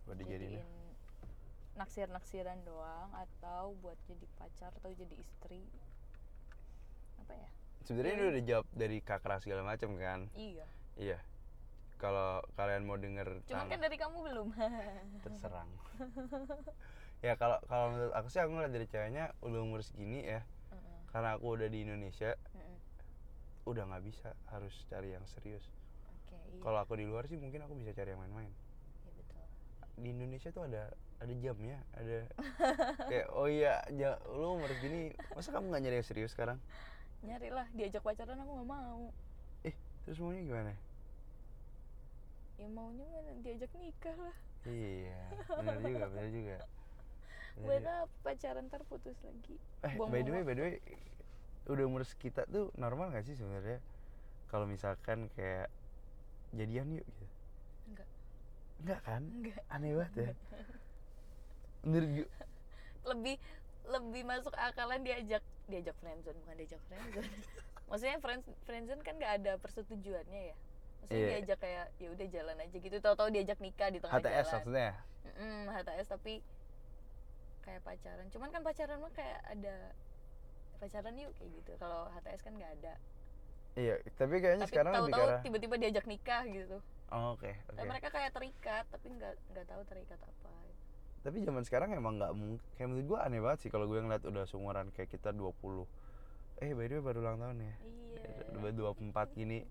[0.05, 0.83] buat dijadiin
[1.73, 5.65] naksir-naksiran doang atau buat jadi pacar atau jadi istri.
[7.25, 7.49] Apa ya?
[7.83, 10.29] Sebenarnya ini udah jawab dari kakak segala macam kan?
[10.37, 10.65] Iya.
[10.97, 11.19] Iya.
[11.97, 14.47] Kalau kalian mau denger cuman kan dari kamu belum.
[15.25, 15.69] Terserang.
[17.23, 20.43] Ya kalau kalau menurut aku sih aku ngeliat dari ceweknya udah umur segini ya.
[20.75, 22.75] Mm-mm, karena aku udah di Indonesia mm-mm.
[23.63, 25.63] udah nggak bisa harus cari yang serius.
[26.11, 26.59] Oke iya.
[26.59, 28.51] Kalau aku di luar sih mungkin aku bisa cari yang main-main
[29.97, 30.89] di Indonesia tuh ada
[31.21, 32.27] ada jamnya ada
[33.11, 36.59] kayak oh iya ja, lu umur segini masa kamu nggak nyari yang serius sekarang?
[37.23, 39.13] Nyari lah diajak pacaran aku nggak mau.
[39.63, 40.73] Eh terus maunya gimana?
[42.59, 44.35] Ya maunya mana diajak nikah lah.
[44.67, 45.21] Iya
[45.61, 46.57] benar juga benar juga.
[47.63, 49.55] Buat apa pacaran ntar putus lagi.
[49.87, 50.75] Eh by the way by the way
[51.63, 53.79] udah umur kita tuh normal gak sih sebenarnya?
[54.51, 55.71] Kalau misalkan kayak
[56.51, 57.32] jadian yuk gitu
[58.83, 59.21] enggak kan?
[59.23, 59.61] Enggak.
[59.71, 60.31] Aneh banget ya.
[61.83, 62.27] Menurut gue
[63.03, 63.35] lebih
[63.83, 67.27] lebih masuk akalan diajak diajak friendzone bukan diajak friendzone.
[67.89, 70.55] Maksudnya friends friendzone kan nggak ada persetujuannya ya?
[71.03, 71.29] Maksudnya Iya.
[71.35, 72.95] diajak kayak ya udah jalan aja gitu.
[72.99, 74.53] Tahu-tahu diajak nikah di tengah HTS jalan.
[74.55, 74.91] maksudnya
[75.23, 76.33] Mm-mm, HTS tapi
[77.63, 78.27] kayak pacaran.
[78.31, 79.75] Cuman kan pacaran mah kayak ada
[80.79, 81.71] pacaran yuk kayak gitu.
[81.75, 82.93] Kalau HTS kan nggak ada.
[83.73, 86.77] Iya tapi kayaknya tapi sekarang tahu-tahu tiba-tiba diajak nikah gitu
[87.13, 87.77] oh, oke oke.
[87.77, 90.49] Dan mereka kayak terikat tapi nggak nggak tahu terikat apa.
[91.23, 94.23] Tapi zaman sekarang emang nggak mungkin kayak menurut gue aneh banget sih kalau gue ngeliat
[94.27, 95.55] udah seumuran kayak kita 20
[96.61, 97.73] eh by the way baru ulang tahun ya?
[97.79, 98.59] Iya.
[98.59, 99.63] Udah 24 gini.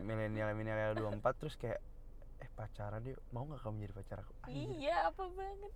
[0.00, 1.78] Milenial milenial 24 terus kayak
[2.40, 3.20] eh pacaran yuk.
[3.34, 4.32] Mau nggak kamu jadi pacar aku?
[4.48, 5.72] Anjir, iya apa banget.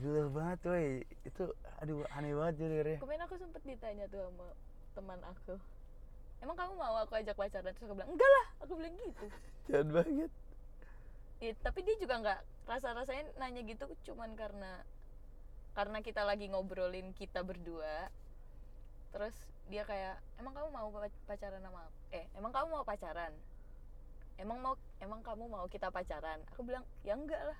[0.00, 0.88] Gila banget woi.
[1.28, 2.98] Itu aduh aneh banget jujur ya.
[3.02, 4.46] Kemarin aku sempet ditanya tuh sama
[4.92, 5.56] teman aku
[6.42, 7.72] emang kamu mau aku ajak pacaran?
[7.72, 8.46] Terus aku bilang enggak lah.
[8.64, 9.26] Aku bilang gitu.
[9.70, 10.30] Jahat banget.
[11.42, 14.86] Ya, tapi dia juga nggak rasa rasanya nanya gitu cuman karena
[15.74, 18.10] karena kita lagi ngobrolin kita berdua.
[19.12, 19.34] Terus
[19.66, 21.98] dia kayak emang kamu mau pa- pacaran sama aku?
[22.10, 23.32] Eh emang kamu mau pacaran?
[24.38, 26.40] Emang mau emang kamu mau kita pacaran?
[26.52, 27.58] Aku bilang ya enggak lah.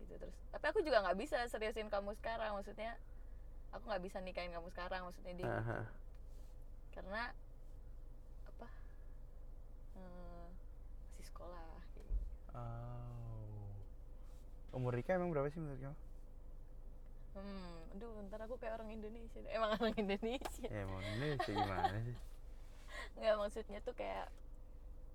[0.00, 0.36] Gitu terus.
[0.52, 3.00] Tapi aku juga nggak bisa seriusin kamu sekarang maksudnya
[3.72, 5.50] aku nggak bisa nikahin kamu sekarang maksudnya dia gitu.
[5.50, 5.80] Aha.
[6.94, 7.43] karena apa
[9.96, 10.46] eh,
[11.08, 12.24] masih sekolah kayak gitu.
[12.52, 13.70] oh.
[14.74, 15.96] Umur Rika emang berapa sih menurut kamu?
[17.34, 20.66] Hmm aduh ntar aku kayak orang Indonesia emang orang Indonesia.
[20.66, 22.16] Ya emang Indonesia gimana sih?
[23.18, 24.26] Nggak maksudnya tuh kayak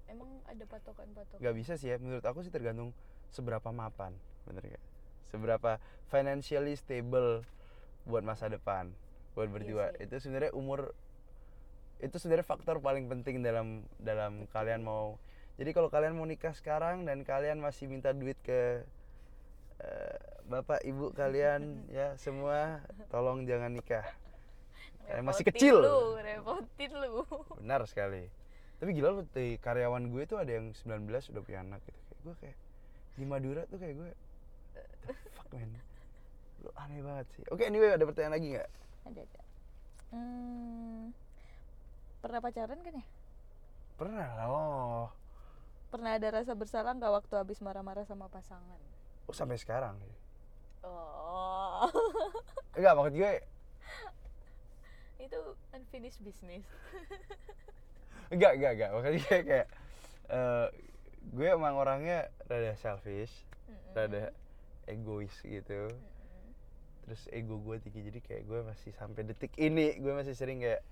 [0.07, 1.39] emang ada patokan-patokan.
[1.43, 1.99] Nggak bisa sih ya.
[1.99, 2.95] Menurut aku sih tergantung
[3.29, 4.15] seberapa mapan
[4.49, 4.83] bener gak
[5.29, 5.77] seberapa
[6.09, 7.45] financially stable
[8.09, 8.89] buat masa depan
[9.37, 9.85] buat Iya berdua.
[9.93, 10.09] sih.
[10.09, 10.97] itu sebenarnya umur
[11.99, 15.19] itu sebenarnya faktor paling penting dalam dalam kalian mau
[15.59, 18.87] jadi kalau kalian mau nikah sekarang dan kalian masih minta duit ke
[19.83, 22.79] eh, bapak ibu kalian ya semua
[23.11, 24.07] tolong jangan nikah.
[25.03, 25.83] Kalian masih kecil.
[25.83, 27.27] lu repotin lu.
[27.59, 28.31] Benar sekali.
[28.79, 31.03] Tapi gila lu di karyawan gue tuh ada yang 19
[31.35, 31.99] udah punya anak gitu.
[32.07, 32.57] Kayak gue kayak
[33.19, 34.09] di Madura tuh kayak gue
[35.35, 35.75] fuck man.
[36.63, 37.43] Lu aneh banget sih.
[37.51, 38.69] Oke anyway ada pertanyaan lagi nggak?
[39.11, 39.41] Ada ada.
[40.15, 41.11] Hmm,
[42.19, 43.05] pernah pacaran kan ya?
[43.95, 45.07] Pernah lah oh.
[45.89, 48.79] Pernah ada rasa bersalah nggak waktu habis marah-marah sama pasangan?
[49.25, 50.15] Oh sampai sekarang ya?
[50.85, 51.89] Oh.
[52.77, 53.33] Enggak maksud gue
[55.19, 55.39] itu
[55.75, 56.63] unfinished business.
[58.33, 58.89] Enggak enggak enggak.
[58.95, 59.67] Maksud gue kayak
[60.29, 60.67] eh,
[61.33, 63.33] gue emang orangnya rada selfish
[63.67, 63.93] Mm-mm.
[63.93, 64.23] rada
[64.87, 65.89] egois gitu.
[65.91, 66.47] Mm-mm.
[67.05, 70.85] terus ego gue tinggi jadi kayak gue masih sampai detik ini gue masih sering kayak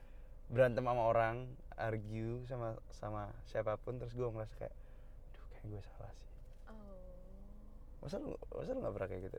[0.48, 1.36] berantem sama orang
[1.78, 6.30] argue sama sama siapa pun terus gue ngerasa kayak aduh kayak gue salah sih.
[6.72, 8.04] Oh.
[8.04, 9.38] Masa lu masa lu nggak pernah kayak gitu?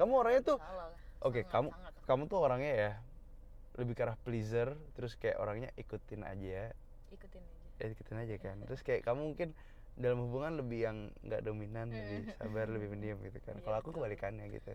[0.00, 0.58] Kamu orangnya tuh
[1.22, 1.92] oke Sangat, kamu sangat.
[2.08, 2.92] kamu tuh orangnya ya
[3.78, 6.72] lebih ke arah pleaser terus kayak orangnya ikutin aja.
[7.12, 7.60] Ikutin aja.
[7.80, 8.56] Ya ikutin aja kan.
[8.68, 9.48] Terus kayak kamu mungkin
[9.96, 13.56] dalam hubungan lebih yang nggak dominan lebih sabar lebih pendiam gitu kan.
[13.60, 14.72] Iya, kalau aku kebalikannya gitu.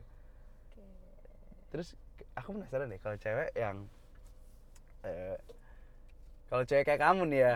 [1.74, 1.98] Terus
[2.38, 3.86] aku penasaran deh kalau cewek yang
[5.06, 5.38] eh
[6.48, 7.56] kalau cewek kayak kamu nih ya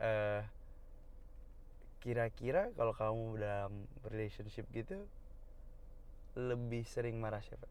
[0.00, 0.40] eh
[2.00, 5.04] kira-kira kalau kamu dalam relationship gitu
[6.38, 7.68] lebih sering marah siapa?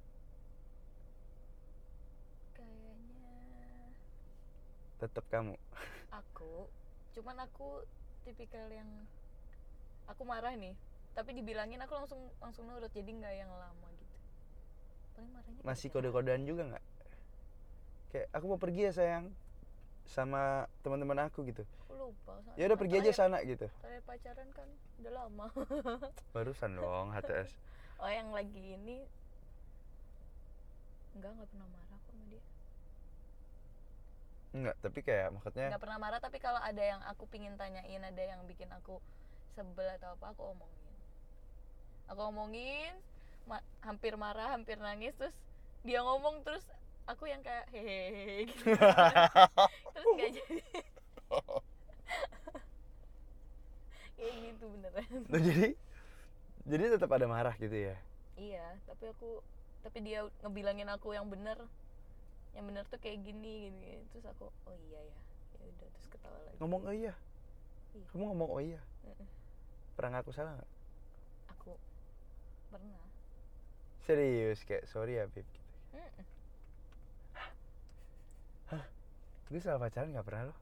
[2.53, 3.33] Kayaknya
[5.01, 5.55] tetap kamu.
[6.13, 6.69] Aku.
[7.17, 7.81] Cuman aku
[8.27, 8.85] tipikal yang
[10.05, 10.75] aku marah nih.
[11.17, 12.91] Tapi dibilangin aku langsung langsung nurut.
[12.93, 14.17] Jadi nggak yang lama gitu.
[15.17, 16.85] Paling marahnya masih ketika- kode-kodean juga nggak
[18.09, 19.25] kayak aku mau pergi ya sayang.
[20.09, 21.61] Sama teman-teman aku gitu.
[21.93, 23.67] Lupa ya udah pergi aja sana gitu.
[23.83, 24.69] terakhir pacaran kan
[25.03, 25.45] udah lama.
[26.35, 27.51] Barusan dong HTS
[28.01, 29.05] oh yang lagi ini.
[31.13, 32.43] Enggak nggak pernah marah kok sama dia.
[34.49, 38.23] Enggak tapi kayak maksudnya nggak pernah marah tapi kalau ada yang aku pingin tanyain ada
[38.23, 38.97] yang bikin aku
[39.53, 40.93] sebel atau apa aku omongin.
[42.09, 42.93] Aku omongin
[43.45, 45.35] ma- hampir marah hampir nangis terus
[45.85, 46.65] dia ngomong terus
[47.09, 48.69] aku yang kayak hehehe gitu.
[49.97, 50.61] Terus nggak jadi.
[54.19, 55.09] Kayak gitu beneran.
[55.25, 55.67] Tuh, jadi
[56.69, 57.97] jadi tetap ada marah gitu ya?
[58.37, 59.41] Iya tapi aku
[59.81, 61.57] tapi dia ngebilangin aku yang bener.
[62.53, 64.05] Yang bener tuh kayak gini gini, gini.
[64.13, 65.17] terus aku oh iya ya.
[65.57, 66.57] Ya udah terus ketawa lagi.
[66.61, 67.13] Ngomong oh iya.
[67.97, 68.05] Iya.
[68.13, 68.81] kamu ngomong oh iya.
[69.01, 69.27] Mm-mm.
[69.97, 70.71] pernah ngaku salah nggak?
[71.57, 71.73] Aku
[72.69, 73.01] pernah.
[74.05, 75.69] Serius kayak sorry ya Bib gitu.
[75.97, 76.38] Mm-mm.
[79.49, 80.57] Gue salah pacaran nggak pernah loh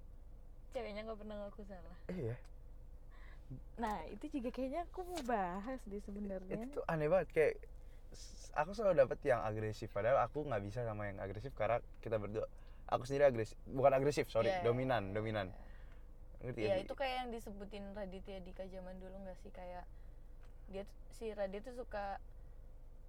[0.72, 1.98] ceweknya nggak pernah ngaku salah.
[2.12, 2.38] Eh ya
[3.80, 6.68] nah itu juga kayaknya aku mau bahas deh sebenarnya.
[6.68, 7.54] Itu tuh aneh banget kayak
[8.60, 12.44] aku selalu dapet yang agresif padahal aku nggak bisa sama yang agresif karena kita berdua
[12.92, 15.48] aku sendiri agresif bukan agresif sorry Iya, dominan iya, dominan
[16.44, 19.52] ngerti Iya gak itu kayak yang disebutin Raditya Dika zaman dulu nggak sih?
[19.56, 19.86] Kayak
[20.68, 20.84] dia
[21.16, 22.20] si Radit tuh suka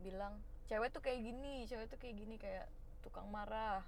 [0.04, 0.38] bilang
[0.70, 2.70] cewek tuh kayak gini cewek tuh kayak gini kayak
[3.02, 3.82] tukang marah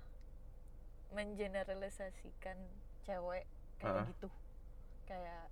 [1.15, 2.57] mengeneralisasikan
[3.05, 3.45] cewek
[3.81, 4.07] kayak Heeh.
[4.15, 4.29] gitu.
[5.09, 5.45] Kayak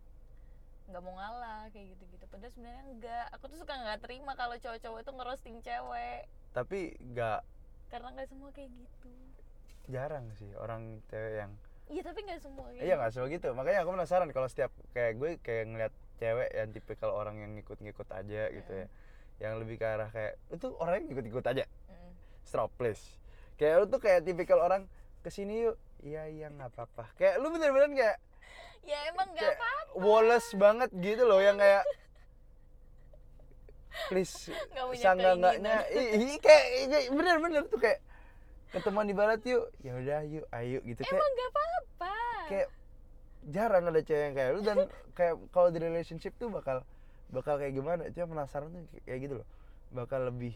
[0.89, 4.57] nggak mau ngalah kayak gitu gitu padahal sebenarnya enggak aku tuh suka nggak terima kalau
[4.57, 6.23] cowok-cowok itu ngerosting cewek.
[6.57, 6.81] Tapi
[7.13, 7.41] nggak
[7.93, 9.13] karena nggak semua kayak gitu.
[9.89, 11.53] Jarang sih orang cewek yang
[11.89, 13.49] iya tapi nggak semua kayak iya nggak semua gitu.
[13.53, 18.09] Makanya aku penasaran kalau setiap kayak gue kayak ngeliat cewek yang tipikal orang yang ngikut-ngikut
[18.09, 18.87] aja gitu ya.
[19.39, 21.65] Yang lebih ke arah kayak itu orang yang ngikut-ngikut aja.
[21.93, 22.13] Mm.
[22.49, 23.21] stop please
[23.61, 24.89] kayak lu tuh kayak tipikal orang
[25.21, 25.77] ke sini yuk.
[26.01, 27.11] Iya iya nggak apa-apa.
[27.19, 28.19] Kayak lu bener-bener kayak
[28.87, 31.85] ya emang nggak kayak apa Wallace banget gitu loh yang kayak
[34.09, 34.49] please
[35.03, 36.39] sangga enggaknya keinginan.
[36.39, 36.63] kayak
[37.11, 38.01] bener-bener tuh kayak
[38.71, 39.69] ketemuan di barat yuk.
[39.83, 41.01] Ya udah yuk ayo gitu.
[41.03, 42.15] Kayak emang nggak apa-apa.
[42.49, 42.69] kayak
[43.49, 44.77] jarang ada cewek yang kayak lu dan
[45.17, 46.87] kayak kalau di relationship tuh bakal
[47.29, 48.07] bakal kayak gimana?
[48.07, 49.47] Itu yang penasaran tuh kayak- gitu loh.
[49.91, 50.55] Bakal lebih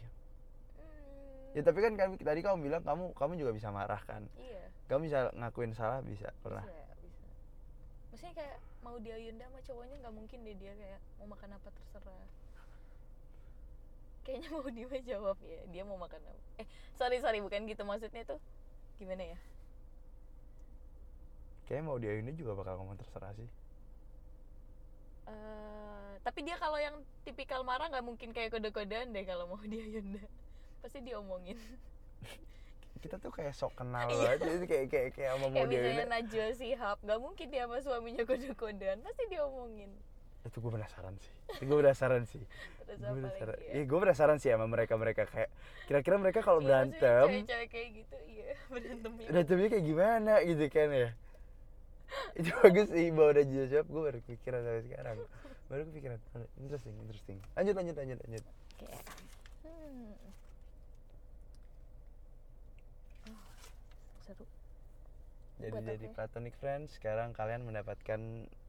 [1.53, 4.25] ya tapi kan kami tadi kamu bilang kamu kamu juga bisa marah kan?
[4.41, 4.65] Iya.
[4.89, 6.65] Kamu bisa ngakuin salah bisa pernah?
[6.65, 7.29] Bisa bisa.
[8.13, 11.69] Maksudnya kayak mau dia Yunda sama cowoknya nggak mungkin deh dia kayak mau makan apa
[11.71, 12.27] terserah.
[14.23, 16.43] Kayaknya mau dia jawab ya dia mau makan apa.
[16.63, 18.41] Eh sorry sorry bukan gitu maksudnya tuh.
[18.97, 19.39] Gimana ya?
[21.69, 23.49] Kayaknya mau dia ini juga bakal ngomong terserah sih.
[25.23, 29.87] Eh, tapi dia kalau yang tipikal marah nggak mungkin kayak kode-kodean deh kalau mau dia
[29.87, 30.23] Yunda
[30.83, 31.57] pasti diomongin.
[32.99, 34.37] Kita tuh kayak sok kenal Iya.
[34.37, 38.99] aja kayak kayak kayak sama kayak misalnya Najwa Shihab nggak mungkin dia sama suaminya kode-kodean
[39.01, 39.91] pasti diomongin.
[40.43, 41.33] Itu gue penasaran sih.
[41.55, 42.43] Itu gue penasaran sih.
[42.83, 43.55] Terus gue penasaran.
[43.57, 43.71] ya?
[43.73, 45.51] iya gue penasaran sih sama mereka mereka kayak
[45.87, 49.27] kira-kira mereka kalau Iya, berantem cewek-cewek kayak gitu iya berantemnya.
[49.31, 51.09] berantemnya kayak gimana gitu kan ya?
[52.33, 55.17] Itu bagus sih bawa udah jawab gue baru kepikiran sampai sekarang.
[55.67, 56.19] Baru kepikiran.
[56.57, 57.39] Interesting interesting.
[57.53, 58.45] Lanjut lanjut lanjut lanjut.
[58.77, 58.87] Oke.
[59.65, 60.11] Hmm.
[64.23, 64.47] Seru.
[65.61, 66.13] jadi Buat jadi aku ya.
[66.17, 68.21] platonic friends sekarang kalian mendapatkan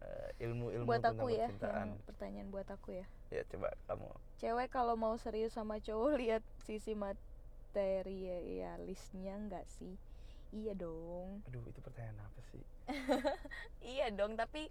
[0.02, 3.06] eh, ilmu-ilmu buat tentang aku ya, percintaan yang pertanyaan buat aku ya.
[3.32, 9.98] ya coba kamu Cewek kalau mau serius sama cowok lihat sisi materialisnya nggak sih?
[10.54, 11.42] Iya dong.
[11.50, 12.62] aduh itu pertanyaan apa sih
[13.94, 14.70] Iya dong, tapi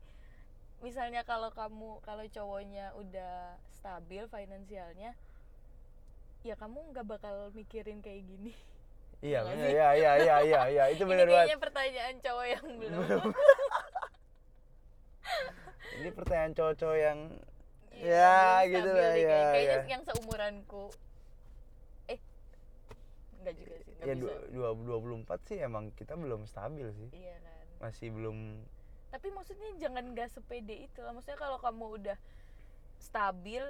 [0.85, 5.17] misalnya kalau kamu kalau cowoknya udah stabil finansialnya,
[6.43, 8.53] ya kamu nggak bakal mikirin kayak gini.
[9.23, 9.73] Iya bener, sih?
[9.73, 13.03] iya iya iya iya iya itu Ini benar banget kayaknya pertanyaan cowok yang belum.
[15.95, 17.19] ini pertanyaan cowok-cowok yang
[17.93, 19.87] Iya, Ya, belum gitu lah, ya, kayak- Kayaknya ya.
[19.89, 20.85] yang seumuranku.
[22.09, 22.19] Eh,
[23.39, 24.33] enggak juga sih, enggak ya bisa.
[24.51, 27.65] dua dua puluh empat sih emang kita belum stabil sih Iya kan.
[27.81, 28.37] masih belum
[29.09, 31.13] Tapi maksudnya jangan nggak sepede itu lah.
[31.13, 32.17] Maksudnya kalau kamu udah
[32.99, 33.61] stabil,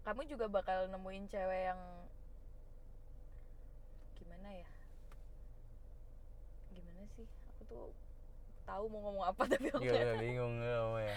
[0.00, 1.80] kamu juga bakal nemuin cewek yang
[4.14, 4.68] gimana ya?
[6.70, 7.26] Gimana sih?
[7.52, 7.92] Aku tuh
[8.64, 10.18] tahu mau ngomong apa tapi aku Iya, tahu.
[10.18, 11.14] bingung nggak mau ya.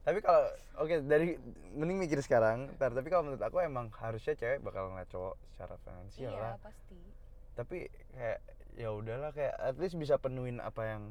[0.00, 0.42] Tapi kalau
[0.76, 1.36] oke dari
[1.70, 5.74] mending mikir sekarang, ntar tapi kalau menurut aku emang harusnya cewek bakal ngeliat cowok secara
[5.78, 6.54] finansial Iya, lah.
[6.58, 6.98] pasti.
[7.52, 7.78] Tapi
[8.10, 8.38] kayak
[8.74, 11.02] ya udahlah kayak at least bisa penuhin apa yang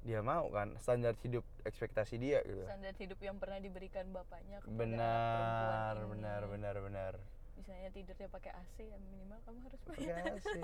[0.00, 2.64] dia mau kan, standar hidup ekspektasi dia gitu.
[2.64, 6.08] Standar hidup yang pernah diberikan bapaknya kepada Benar, ini.
[6.10, 7.12] benar, benar, benar.
[7.54, 10.54] Misalnya tidurnya pakai AC ya minimal kamu harus Pakai pakai AC.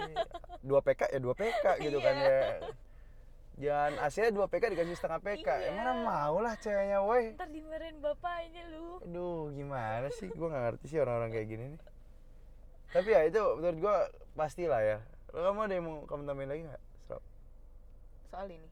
[0.61, 2.27] Dua PK ya dua PK gitu kan Iya.
[2.27, 2.49] ya.
[3.57, 5.49] Jangan AC-nya dua PK dikasih setengah PK.
[5.49, 5.71] Ya Iya.
[5.73, 7.33] mana mau lah ceweknya woi.
[7.33, 9.01] Ntar dimarahin bapaknya lu.
[9.01, 10.29] Aduh, gimana sih?
[10.29, 11.81] Gue gak ngerti sih orang-orang kayak gini nih.
[12.93, 13.97] Tapi ya itu menurut gue
[14.37, 14.99] pastilah ya.
[15.33, 16.83] Lo kamu ada yang mau kamu tambahin lagi gak?
[17.09, 17.23] Serap.
[18.29, 18.69] Soal ini.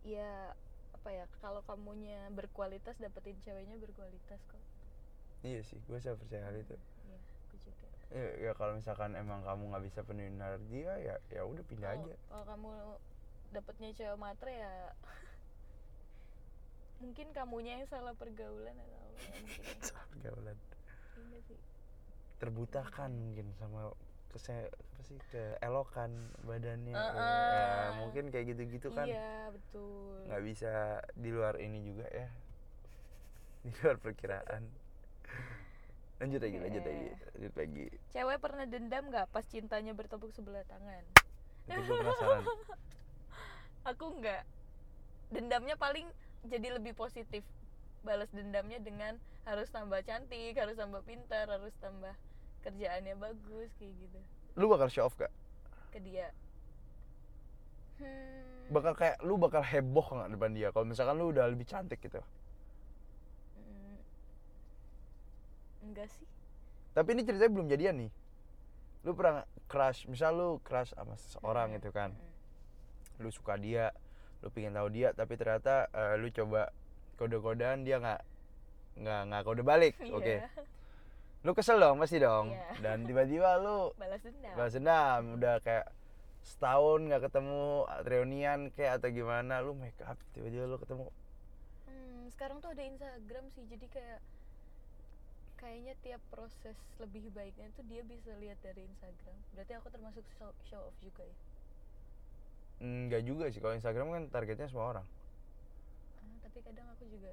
[0.00, 0.56] ya
[0.96, 4.62] apa ya kalau kamunya berkualitas dapetin ceweknya berkualitas kok
[5.40, 6.72] iya sih gue saya percaya hal itu
[8.10, 11.90] ya, ya kalau misalkan emang kamu nggak bisa penuhin nalar dia ya ya udah pindah
[11.94, 12.14] kalau aja.
[12.26, 12.70] kalau kamu
[13.50, 14.74] dapetnya cewek matre ya
[17.00, 20.02] mungkin kamunya yang salah pergaulan atau ya, ya.
[20.12, 20.56] pergaulan.
[21.16, 21.58] Iya sih.
[22.36, 23.92] Terbutakan mungkin sama
[24.30, 26.12] kese apa sih keelokan
[26.44, 26.92] badannya.
[26.92, 27.50] Ya, Uh-uh.
[27.56, 27.68] ya,
[28.04, 29.08] mungkin kayak gitu-gitu kan.
[29.08, 30.28] Iya betul.
[30.28, 30.72] Nggak bisa
[31.16, 32.28] di luar ini juga ya.
[33.64, 34.72] Di luar perkiraan
[36.20, 36.90] lanjut lagi lanjut Oke.
[36.92, 37.86] lagi lanjut lagi.
[38.12, 41.02] Cewek pernah dendam nggak pas cintanya bertepuk sebelah tangan?
[41.64, 42.44] Itu gue penasaran.
[43.90, 44.44] Aku nggak.
[45.32, 46.04] Dendamnya paling
[46.44, 47.40] jadi lebih positif.
[48.04, 49.16] Balas dendamnya dengan
[49.48, 52.12] harus tambah cantik harus tambah pintar harus tambah
[52.60, 54.20] kerjaannya bagus kayak gitu.
[54.60, 55.32] Lu bakal show off gak
[55.90, 56.30] ke dia.
[58.00, 60.68] Hmm, bakal kayak lu bakal heboh nggak depan dia?
[60.72, 62.22] Kalau misalkan lu udah lebih cantik gitu
[63.60, 63.96] hmm,
[65.82, 66.26] enggak sih.
[66.90, 68.10] Tapi ini ceritanya belum jadian nih.
[69.02, 72.10] Lu pernah crush misal lu crush sama seseorang Hmm, gitu kan.
[72.12, 72.28] Hmm.
[73.20, 73.92] lu suka dia
[74.40, 76.72] lu pengen tahu dia tapi ternyata eh, lu coba
[77.14, 78.20] kode-kodean dia nggak
[78.96, 80.24] nggak nggak kode balik oke.
[80.24, 80.48] Iya,
[81.40, 82.52] lu kesel dong pasti dong.
[82.52, 82.64] Iya.
[82.84, 84.54] dan tiba-tiba lu balas dendam.
[84.56, 85.86] balas dendam udah kayak
[86.40, 87.60] setahun nggak ketemu
[88.02, 91.06] reunian kayak atau gimana lu make up tiba-tiba lu ketemu.
[91.84, 94.18] Hmm, sekarang tuh ada Instagram sih jadi kayak
[95.60, 100.48] kayaknya tiap proses lebih baiknya tuh dia bisa lihat dari Instagram berarti aku termasuk show,
[100.64, 101.36] show off juga ya
[102.80, 105.06] Enggak juga sih kalau Instagram kan targetnya semua orang
[106.16, 107.30] Ah, tapi kadang aku juga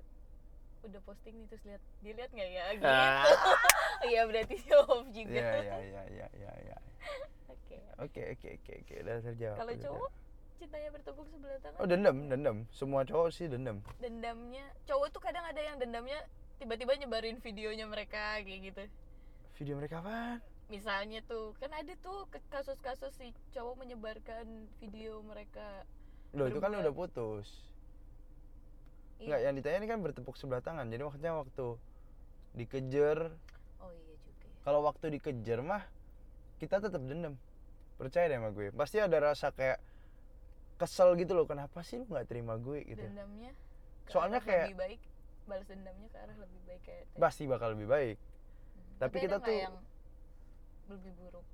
[0.84, 3.24] udah posting nih terus lihat dia lihat nggak ya gitu Ah.
[4.04, 6.78] iya berarti show off juga Iya iya iya iya iya iya.
[7.48, 9.58] oke Oke oke oke oke udah terjawab.
[9.58, 10.10] kalau cowok
[10.58, 11.78] cintanya bertepuk sebelah tangan.
[11.78, 13.78] Oh dendam dendam semua cowok sih dendam.
[13.98, 16.20] dendamnya cowok tuh kadang ada yang dendamnya
[16.58, 18.84] tiba-tiba nyebarin videonya mereka kayak gitu
[19.58, 20.42] Video mereka apa?
[20.68, 24.46] misalnya tuh kan ada tuh kasus-kasus si cowok menyebarkan
[24.78, 25.88] video mereka
[26.36, 27.48] Loh itu kan udah putus.
[29.18, 30.92] Enggak yang ditanya ini kan bertepuk sebelah tangan.
[30.92, 31.80] Jadi maksudnya waktu
[32.52, 33.32] dikejar
[33.80, 35.88] oh iya juga ya kalau waktu dikejar mah
[36.60, 37.40] kita tetap dendam.
[37.96, 38.76] Percaya deh sama gue.
[38.76, 39.80] Pasti ada rasa kayak
[40.76, 41.48] kesel gitu loh.
[41.48, 43.02] Kenapa sih lu nggak terima gue gitu?
[43.02, 43.56] dendamnya
[44.12, 45.02] Soalnya kayak- lebih baik
[45.48, 47.18] balas dendamnya ke arah lebih baik kayak tadi.
[47.18, 48.18] Pasti bakal lebih baik.
[48.18, 48.96] Hmm.
[48.98, 49.76] tapi ada kita tuh- yang
[50.88, 51.46] lebih buruk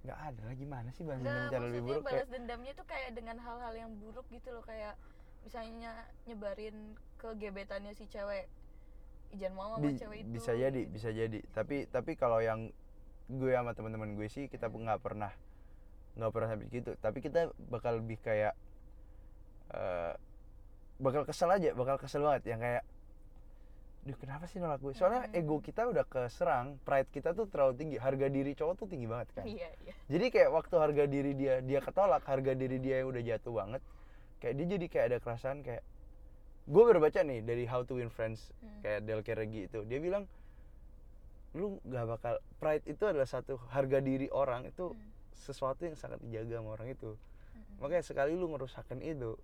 [0.00, 3.10] Nggak ada lah gimana sih balas dendam cara lebih buruk balas kayak dendamnya tuh kayak
[3.12, 4.94] dengan hal-hal yang buruk gitu loh kayak
[5.40, 5.92] misalnya
[6.24, 6.76] nyebarin
[7.16, 8.48] ke gebetannya si cewek
[9.30, 10.90] Ijan mau sama Bi- cewek itu bisa jadi gitu.
[10.90, 12.72] bisa jadi tapi tapi kalau yang
[13.28, 14.84] gue sama teman-teman gue sih kita Hmm.
[14.84, 15.32] nggak pernah
[16.12, 18.56] nggak pernah sampai gitu tapi kita bakal lebih kayak
[19.70, 20.14] eh
[20.96, 22.82] bakal kesel aja bakal kesel banget yang kayak
[24.00, 24.96] Duh kenapa sih nolak gue?
[24.96, 25.36] Soalnya Hmm.
[25.36, 29.28] ego kita udah keserang, pride kita tuh terlalu tinggi, harga diri cowok tuh tinggi banget
[29.36, 29.44] kan.
[29.44, 33.20] iya iya Jadi kayak waktu harga diri dia dia ketolak, harga diri dia yang udah
[33.20, 33.82] jatuh banget,
[34.40, 35.84] kayak dia jadi kayak ada kerasaan kayak
[36.64, 38.80] gue baru baca nih dari How to Win Friends Hmm.
[38.80, 40.24] kayak Dale Carnegie itu dia bilang
[41.50, 45.10] lu nggak bakal pride itu adalah satu harga diri orang itu Hmm.
[45.34, 47.82] sesuatu yang sangat dijaga sama orang itu Mm-mm.
[47.82, 49.34] makanya sekali lu ngerusakin itu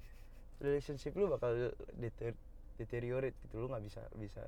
[0.63, 1.51] relationship lu bakal
[1.99, 2.39] deter-
[2.77, 4.43] deteriorate gitu lu nggak bisa bisa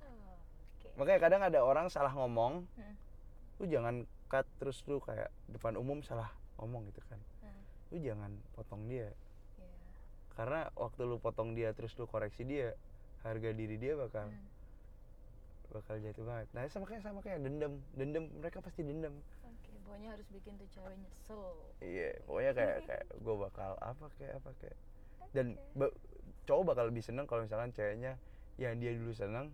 [0.00, 0.36] Oh,
[0.76, 0.88] oke.
[0.96, 2.94] makanya kadang ada orang salah ngomong Hmm.
[3.56, 3.94] lu jangan
[4.26, 7.62] cut terus lu kayak depan umum salah ngomong gitu kan Hmm.
[7.88, 9.08] lu jangan potong dia
[9.54, 9.70] Iya.
[10.32, 12.74] karena waktu lu potong dia terus lu koreksi dia
[13.22, 14.50] harga diri dia bakal Hmm.
[15.72, 20.08] bakal jatuh banget nah sama kayak sama kayak dendam dendam mereka pasti dendam Oke, pokoknya
[20.10, 21.42] harus bikin tuh cewek nyesel.
[21.80, 24.76] iya pokoknya kayak kayak gue bakal apa kayak apa kayak
[25.32, 25.56] dan
[26.46, 28.10] cowok bakal lebih seneng kalau misalkan ceweknya
[28.62, 29.46] yang dia dulu seneng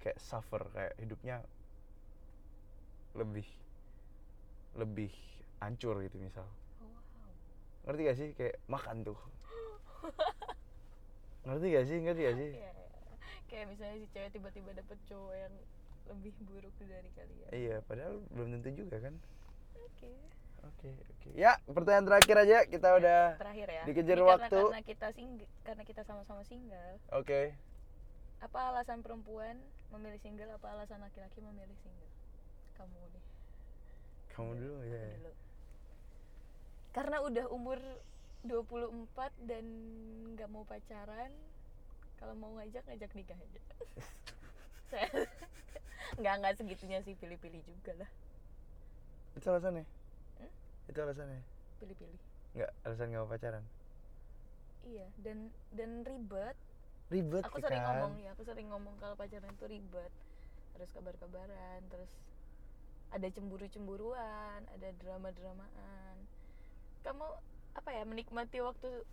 [0.00, 1.34] kayak suffer kayak hidupnya
[3.14, 3.46] lebih
[4.80, 5.10] lebih
[5.62, 6.46] hancur gitu misal
[6.80, 6.94] Oh, wow.
[7.84, 9.18] ngerti gak sih kayak makan tuh
[11.46, 12.74] ngerti gak sih ngerti gak sih Iya, iya.
[13.50, 15.54] Kayak misalnya si cewek tiba-tiba dapet cowok yang
[16.10, 17.50] lebih buruk dari kalian.
[17.56, 19.14] iya padahal belum tentu juga kan
[19.74, 20.10] Oke.
[20.62, 23.82] Oke oke ya pertanyaan terakhir aja kita udah Terakhir ya.
[23.84, 24.60] Dikejar Ini karena- waktu.
[24.62, 26.96] Karena kita single, karena kita sama-sama single.
[27.10, 27.40] oke
[28.40, 30.48] Apa alasan perempuan memilih single?
[30.50, 32.08] Apa alasan laki-laki memilih single?
[32.74, 33.24] Kamu deh.
[34.30, 35.32] kamu dulu ya dulu.
[36.90, 37.78] Karena udah umur
[38.40, 38.96] 24
[39.44, 39.64] dan
[40.32, 41.28] nggak mau pacaran,
[42.16, 43.60] kalau mau ngajak ngajak nikah aja.
[44.90, 45.06] Saya
[46.18, 48.10] nggak nggak segitunya sih pilih-pilih juga lah,
[49.36, 49.84] itu alasannya?
[50.90, 51.42] Itu alasannya?
[51.78, 52.20] Pilih-pilih.
[52.50, 53.64] nggak alasan nggak mau pacaran?
[54.90, 55.38] Iya dan
[55.70, 56.56] dan ribet.
[57.10, 57.88] Ribet aku sering kan?
[57.94, 60.12] ngomong ya aku sering ngomong kalau pacaran itu ribet.
[60.74, 62.10] Harus kabar-kabaran terus
[63.10, 66.16] ada cemburu-cemburuan ada drama-dramaan.
[67.06, 67.26] Kamu
[67.78, 69.06] apa ya menikmati waktu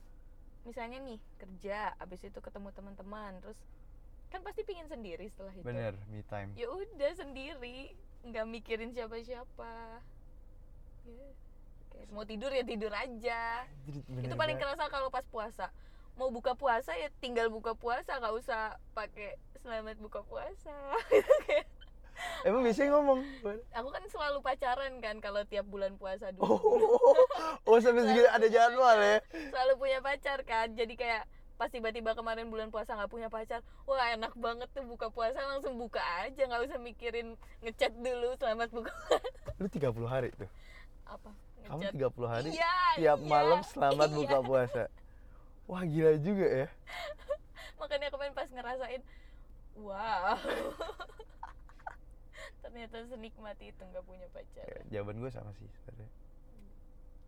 [0.65, 3.55] misalnya nih kerja abis itu ketemu teman-teman terus
[4.27, 5.63] kan pasti pingin sendiri setelah itu.
[5.63, 6.51] Bener me time.
[6.57, 7.93] Ya udah sendiri.
[8.27, 10.03] Nggak mikirin siapa-siapa.
[11.07, 11.27] Ya
[11.97, 13.65] kayak mau tidur ya tidur aja.
[13.89, 15.73] Jadi itu bener paling kerasa kalau pas puasa.
[16.13, 20.77] Mau buka puasa ya tinggal buka puasa nggak usah pakai selamat buka puasa.
[22.45, 23.21] Emang biasanya ngomong?
[23.77, 26.49] Aku kan selalu pacaran kan kalau tiap bulan puasa dulu.
[26.49, 27.13] Oh
[27.69, 29.17] oh sampai segitu ada jadwal ya?
[29.53, 31.23] Selalu punya pacar kan jadi kayak
[31.57, 35.73] pas tiba-tiba kemarin bulan puasa nggak punya pacar wah enak banget tuh buka puasa langsung
[35.73, 37.33] buka aja nggak usah mikirin
[37.65, 38.93] ngechat dulu selamat buka
[39.57, 40.45] lu 30 hari tuh?
[41.09, 41.33] Apa
[41.67, 44.17] kamu ngechat 30 hari Iya, tiap iya, malam selamat iya.
[44.17, 44.83] buka puasa.
[45.67, 46.67] Wah gila juga ya.
[47.79, 49.01] Makanya kemarin pas ngerasain
[49.77, 50.35] wow.
[52.63, 56.09] Ternyata senikmat itu nggak punya pacar Ya, jawaban gue sama sih sebenarnya.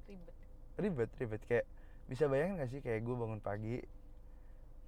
[0.08, 0.36] Ribet.
[0.80, 1.42] Ribet ribet.
[1.46, 1.66] Kayak
[2.10, 3.86] bisa bayangin gak sih kayak gue bangun pagi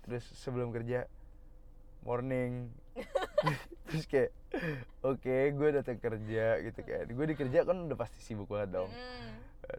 [0.01, 1.05] terus sebelum kerja
[2.03, 2.69] morning.
[3.89, 4.31] Terus kayak
[5.01, 7.05] oke gue datang kerja gitu kan.
[7.07, 8.91] Gue di kerja kan udah pasti sibuk banget dong.
[8.91, 9.31] Mm,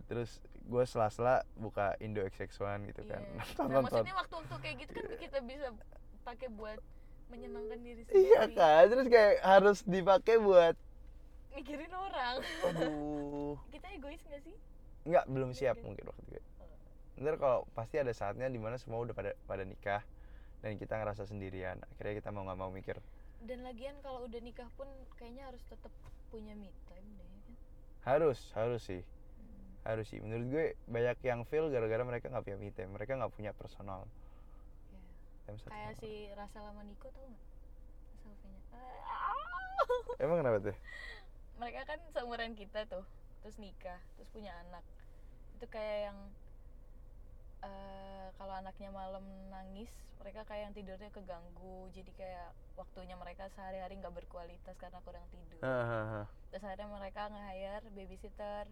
[0.09, 3.21] terus gue sela-sela buka Indo XX1 gitu kan.
[3.21, 3.43] Iya.
[3.61, 3.83] nonton nah nonton.
[3.85, 5.67] maksudnya waktu-waktu kayak gitu kan kita bisa
[6.25, 6.81] pakai buat
[7.29, 8.25] menyenangkan diri sendiri.
[8.29, 8.83] Iya kan?
[8.93, 10.77] Terus kayak harus dipakai buat
[11.53, 12.37] mikirin orang.
[12.73, 13.57] Aduh.
[13.75, 14.57] Kita egois gak sih?
[15.09, 15.85] Nggak belum siap Oke.
[15.85, 16.41] mungkin waktu itu.
[17.21, 20.01] Ntar kalau pasti ada saatnya di mana semua udah pada pada nikah
[20.63, 21.77] dan kita ngerasa sendirian.
[21.93, 22.97] Akhirnya kita mau nggak mau mikir.
[23.43, 24.87] Dan lagian kalau udah nikah pun
[25.19, 25.91] kayaknya harus tetap
[26.31, 27.55] punya me time deh ya kan?
[28.07, 29.03] Harus harus sih.
[29.03, 30.23] Hmm, harus sih.
[30.23, 32.95] Menurut gue banyak yang fail gara-gara mereka nggak punya me time.
[32.95, 34.07] Mereka nggak punya personal.
[34.95, 35.03] Ya.
[35.51, 37.51] time satu kayak si Rasa lama Niko tau nggak?
[40.23, 40.77] Emang kenapa tuh?
[41.59, 43.03] Mereka kan seumuran kita tuh.
[43.43, 44.87] Terus nikah terus punya anak.
[45.59, 46.19] Itu kayak yang
[47.63, 49.91] eh, kalau anaknya malam nangis
[50.23, 51.91] mereka kayak yang tidurnya keganggu.
[51.91, 55.59] Jadi kayak waktunya mereka sehari-hari nggak berkualitas karena kurang tidur.
[55.63, 56.31] Hahaha.
[56.53, 58.65] terus akhirnya mereka nge-hire babysitter.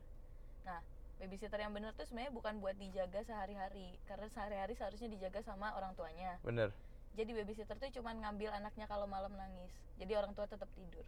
[0.62, 0.80] Nah
[1.18, 3.98] babysitter yang bener tuh sebenarnya bukan buat dijaga sehari-hari.
[4.06, 6.38] Karena sehari-hari seharusnya dijaga sama orang tuanya.
[6.46, 6.70] Bener.
[7.18, 9.74] Jadi babysitter tuh cuman ngambil anaknya kalau malam nangis.
[9.98, 11.02] Jadi orang tua tetap tidur.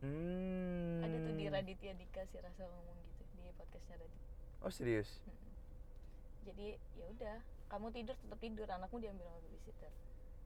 [0.00, 1.04] Hmm.
[1.04, 4.20] ada tuh di Raditya Dika sih rasa ngomong gitu di podcastnya Radit
[4.64, 5.20] oh serius.
[6.44, 7.36] Jadi ya udah
[7.70, 8.66] kamu tidur tetap tidur.
[8.66, 9.92] Anakmu diambil sama babysitter.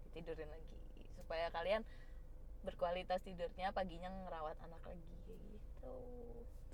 [0.08, 0.76] Ditidurin lagi.
[1.16, 1.82] Supaya kalian
[2.64, 5.94] berkualitas tidurnya paginya ngerawat anak lagi kayak gitu.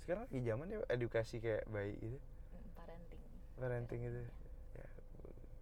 [0.03, 2.19] Sekarang lagi zaman ya edukasi kayak bayi itu
[2.51, 3.23] Mm, parenting.
[3.55, 4.21] Parenting itu
[4.75, 4.87] ya,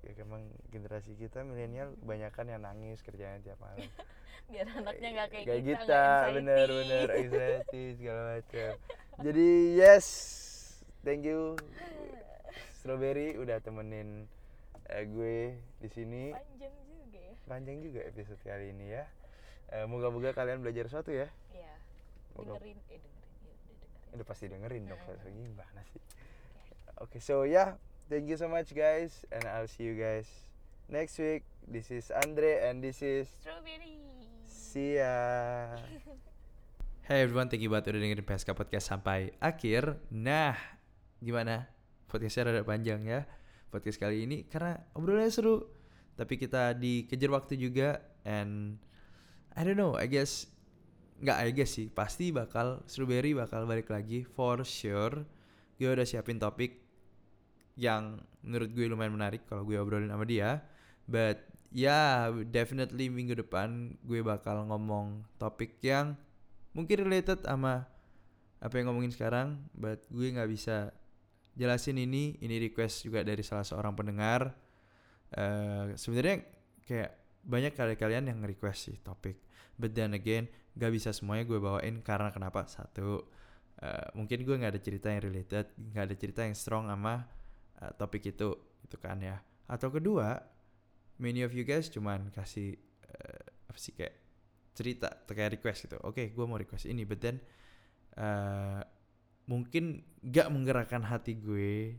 [0.10, 0.42] ya emang
[0.74, 3.86] generasi kita milenial kebanyakan yang nangis kerjanya tiap malam.
[4.50, 6.02] Biar anaknya nggak kayak, kayak kita, kita
[6.34, 8.72] bener bener anxiety segala macam.
[9.22, 10.06] Jadi yes
[11.06, 11.54] thank you
[12.90, 14.26] strawberry udah temenin
[14.90, 15.38] eh, gue
[15.78, 16.34] di sini.
[16.34, 17.34] Panjang juga ya.
[17.46, 19.06] Panjang juga episode kali ini ya.
[19.70, 21.30] Eh, moga-moga kalian belajar sesuatu ya.
[21.54, 21.70] Iya.
[22.34, 24.10] Moga- dengerin eh dengerin ya udah dengerin.
[24.10, 25.22] Udah pasti dengerin dong Mm.
[25.22, 26.02] so gimana sih?
[26.98, 27.18] Oke.
[27.22, 27.78] So yeah
[28.10, 30.26] thank you so much guys and I'll see you guys
[30.90, 31.46] next week.
[31.70, 34.02] This is Andre and this is strawberry.
[34.50, 35.78] See ya
[37.06, 39.98] Hey everyone, thank you banget udah dengerin PSK Podcast sampai akhir.
[40.10, 40.58] Nah,
[41.18, 41.70] gimana?
[42.10, 43.30] Podcastnya rada panjang ya.
[43.70, 45.62] Podcast kali ini karena obrolannya seru.
[46.18, 48.82] Tapi kita dikejar waktu juga and
[49.54, 50.50] I don't know, I guess
[51.22, 55.22] nggak I guess sih, pasti bakal Strawberry bakal balik lagi for sure.
[55.78, 56.82] Gue udah siapin topik
[57.80, 60.66] yang menurut gue lumayan menarik kalau gue obrolin sama dia.
[61.06, 66.18] But ya, definitely minggu depan gue bakal ngomong topik yang
[66.74, 67.86] mungkin related sama
[68.60, 70.92] apa yang ngomongin sekarang but gue nggak bisa
[71.60, 74.56] jelasin ini ini request juga dari salah seorang pendengar.
[75.36, 76.48] Eh sebenarnya
[76.88, 77.12] kayak
[77.44, 79.44] banyak kali kalian yang request sih topik.
[79.76, 80.48] But then again
[80.80, 82.64] gak bisa semuanya gue bawain karena kenapa?
[82.72, 83.28] Satu
[83.84, 87.28] eh, mungkin gue nggak ada cerita yang related nggak ada cerita yang strong sama
[87.84, 88.56] eh, topik itu
[88.88, 89.44] itu kan ya.
[89.68, 90.40] Atau kedua
[91.20, 94.16] many of you guys cuman kasih eh, apa sih kayak
[94.72, 96.00] cerita kayak request gitu.
[96.08, 97.44] Oke gue mau request ini but then
[98.16, 98.82] eh,
[99.50, 101.98] mungkin gak menggerakkan hati gue.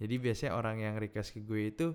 [0.00, 1.92] Jadi biasanya orang yang request ke gue itu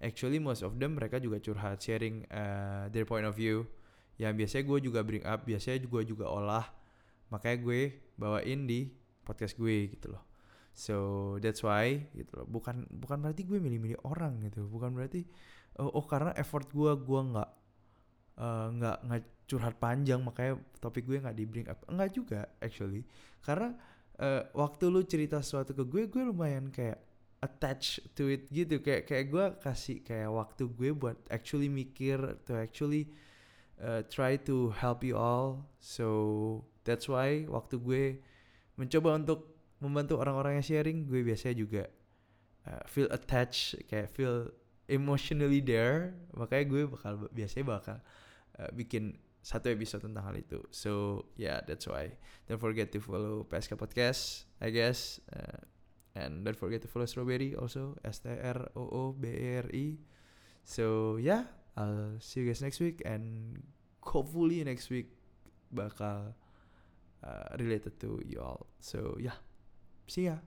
[0.00, 3.68] actually most of them mereka juga curhat sharing eh, their point of view.
[4.16, 6.66] Yang biasanya gue juga bring up biasanya gue juga olah.
[7.28, 7.80] Makanya gue
[8.16, 8.88] bawain di
[9.22, 10.24] podcast gue gitu loh.
[10.72, 10.96] So
[11.44, 12.46] that's why gitu loh.
[12.48, 14.64] Bukan bukan berarti gue milih-milih orang gitu.
[14.64, 15.28] Bukan berarti
[15.76, 17.50] oh, oh karena effort gue gue nggak
[18.40, 21.84] eh, nggak nggak curhat panjang makanya topik gue nggak di bring up.
[21.84, 23.04] Nggak juga actually.
[23.44, 23.72] Karena
[24.18, 26.98] eh, waktu lu cerita sesuatu ke gue gue lumayan kayak
[27.38, 28.82] attach to it gitu.
[28.82, 33.10] Kayak kayak gue kasih kayak waktu gue buat actually mikir to actually
[33.78, 35.66] uh, try to help you all.
[35.78, 36.06] So
[36.82, 38.04] that's why waktu gue
[38.74, 41.82] mencoba untuk membantu orang-orang yang sharing gue biasanya juga
[42.66, 44.50] uh, feel attached kayak feel
[44.90, 46.18] emotionally there.
[46.34, 47.96] Makanya gue bakal biasanya bakal
[48.58, 49.14] uh, bikin
[49.48, 50.60] satu episode tentang hal itu.
[50.68, 52.12] So yeah that's why.
[52.44, 55.24] Don't forget to follow PSK podcast I guess.
[55.32, 55.64] Uh,
[56.12, 59.68] and don't forget to follow Strawberry also S T R O O B E R
[59.72, 59.96] I.
[60.68, 61.48] So yeah
[61.80, 63.56] I'll see you guys next week and
[64.04, 65.16] hopefully next week
[65.72, 66.36] bakal
[67.24, 68.68] uh, related to you all.
[68.84, 69.40] So yeah.
[70.04, 70.44] See ya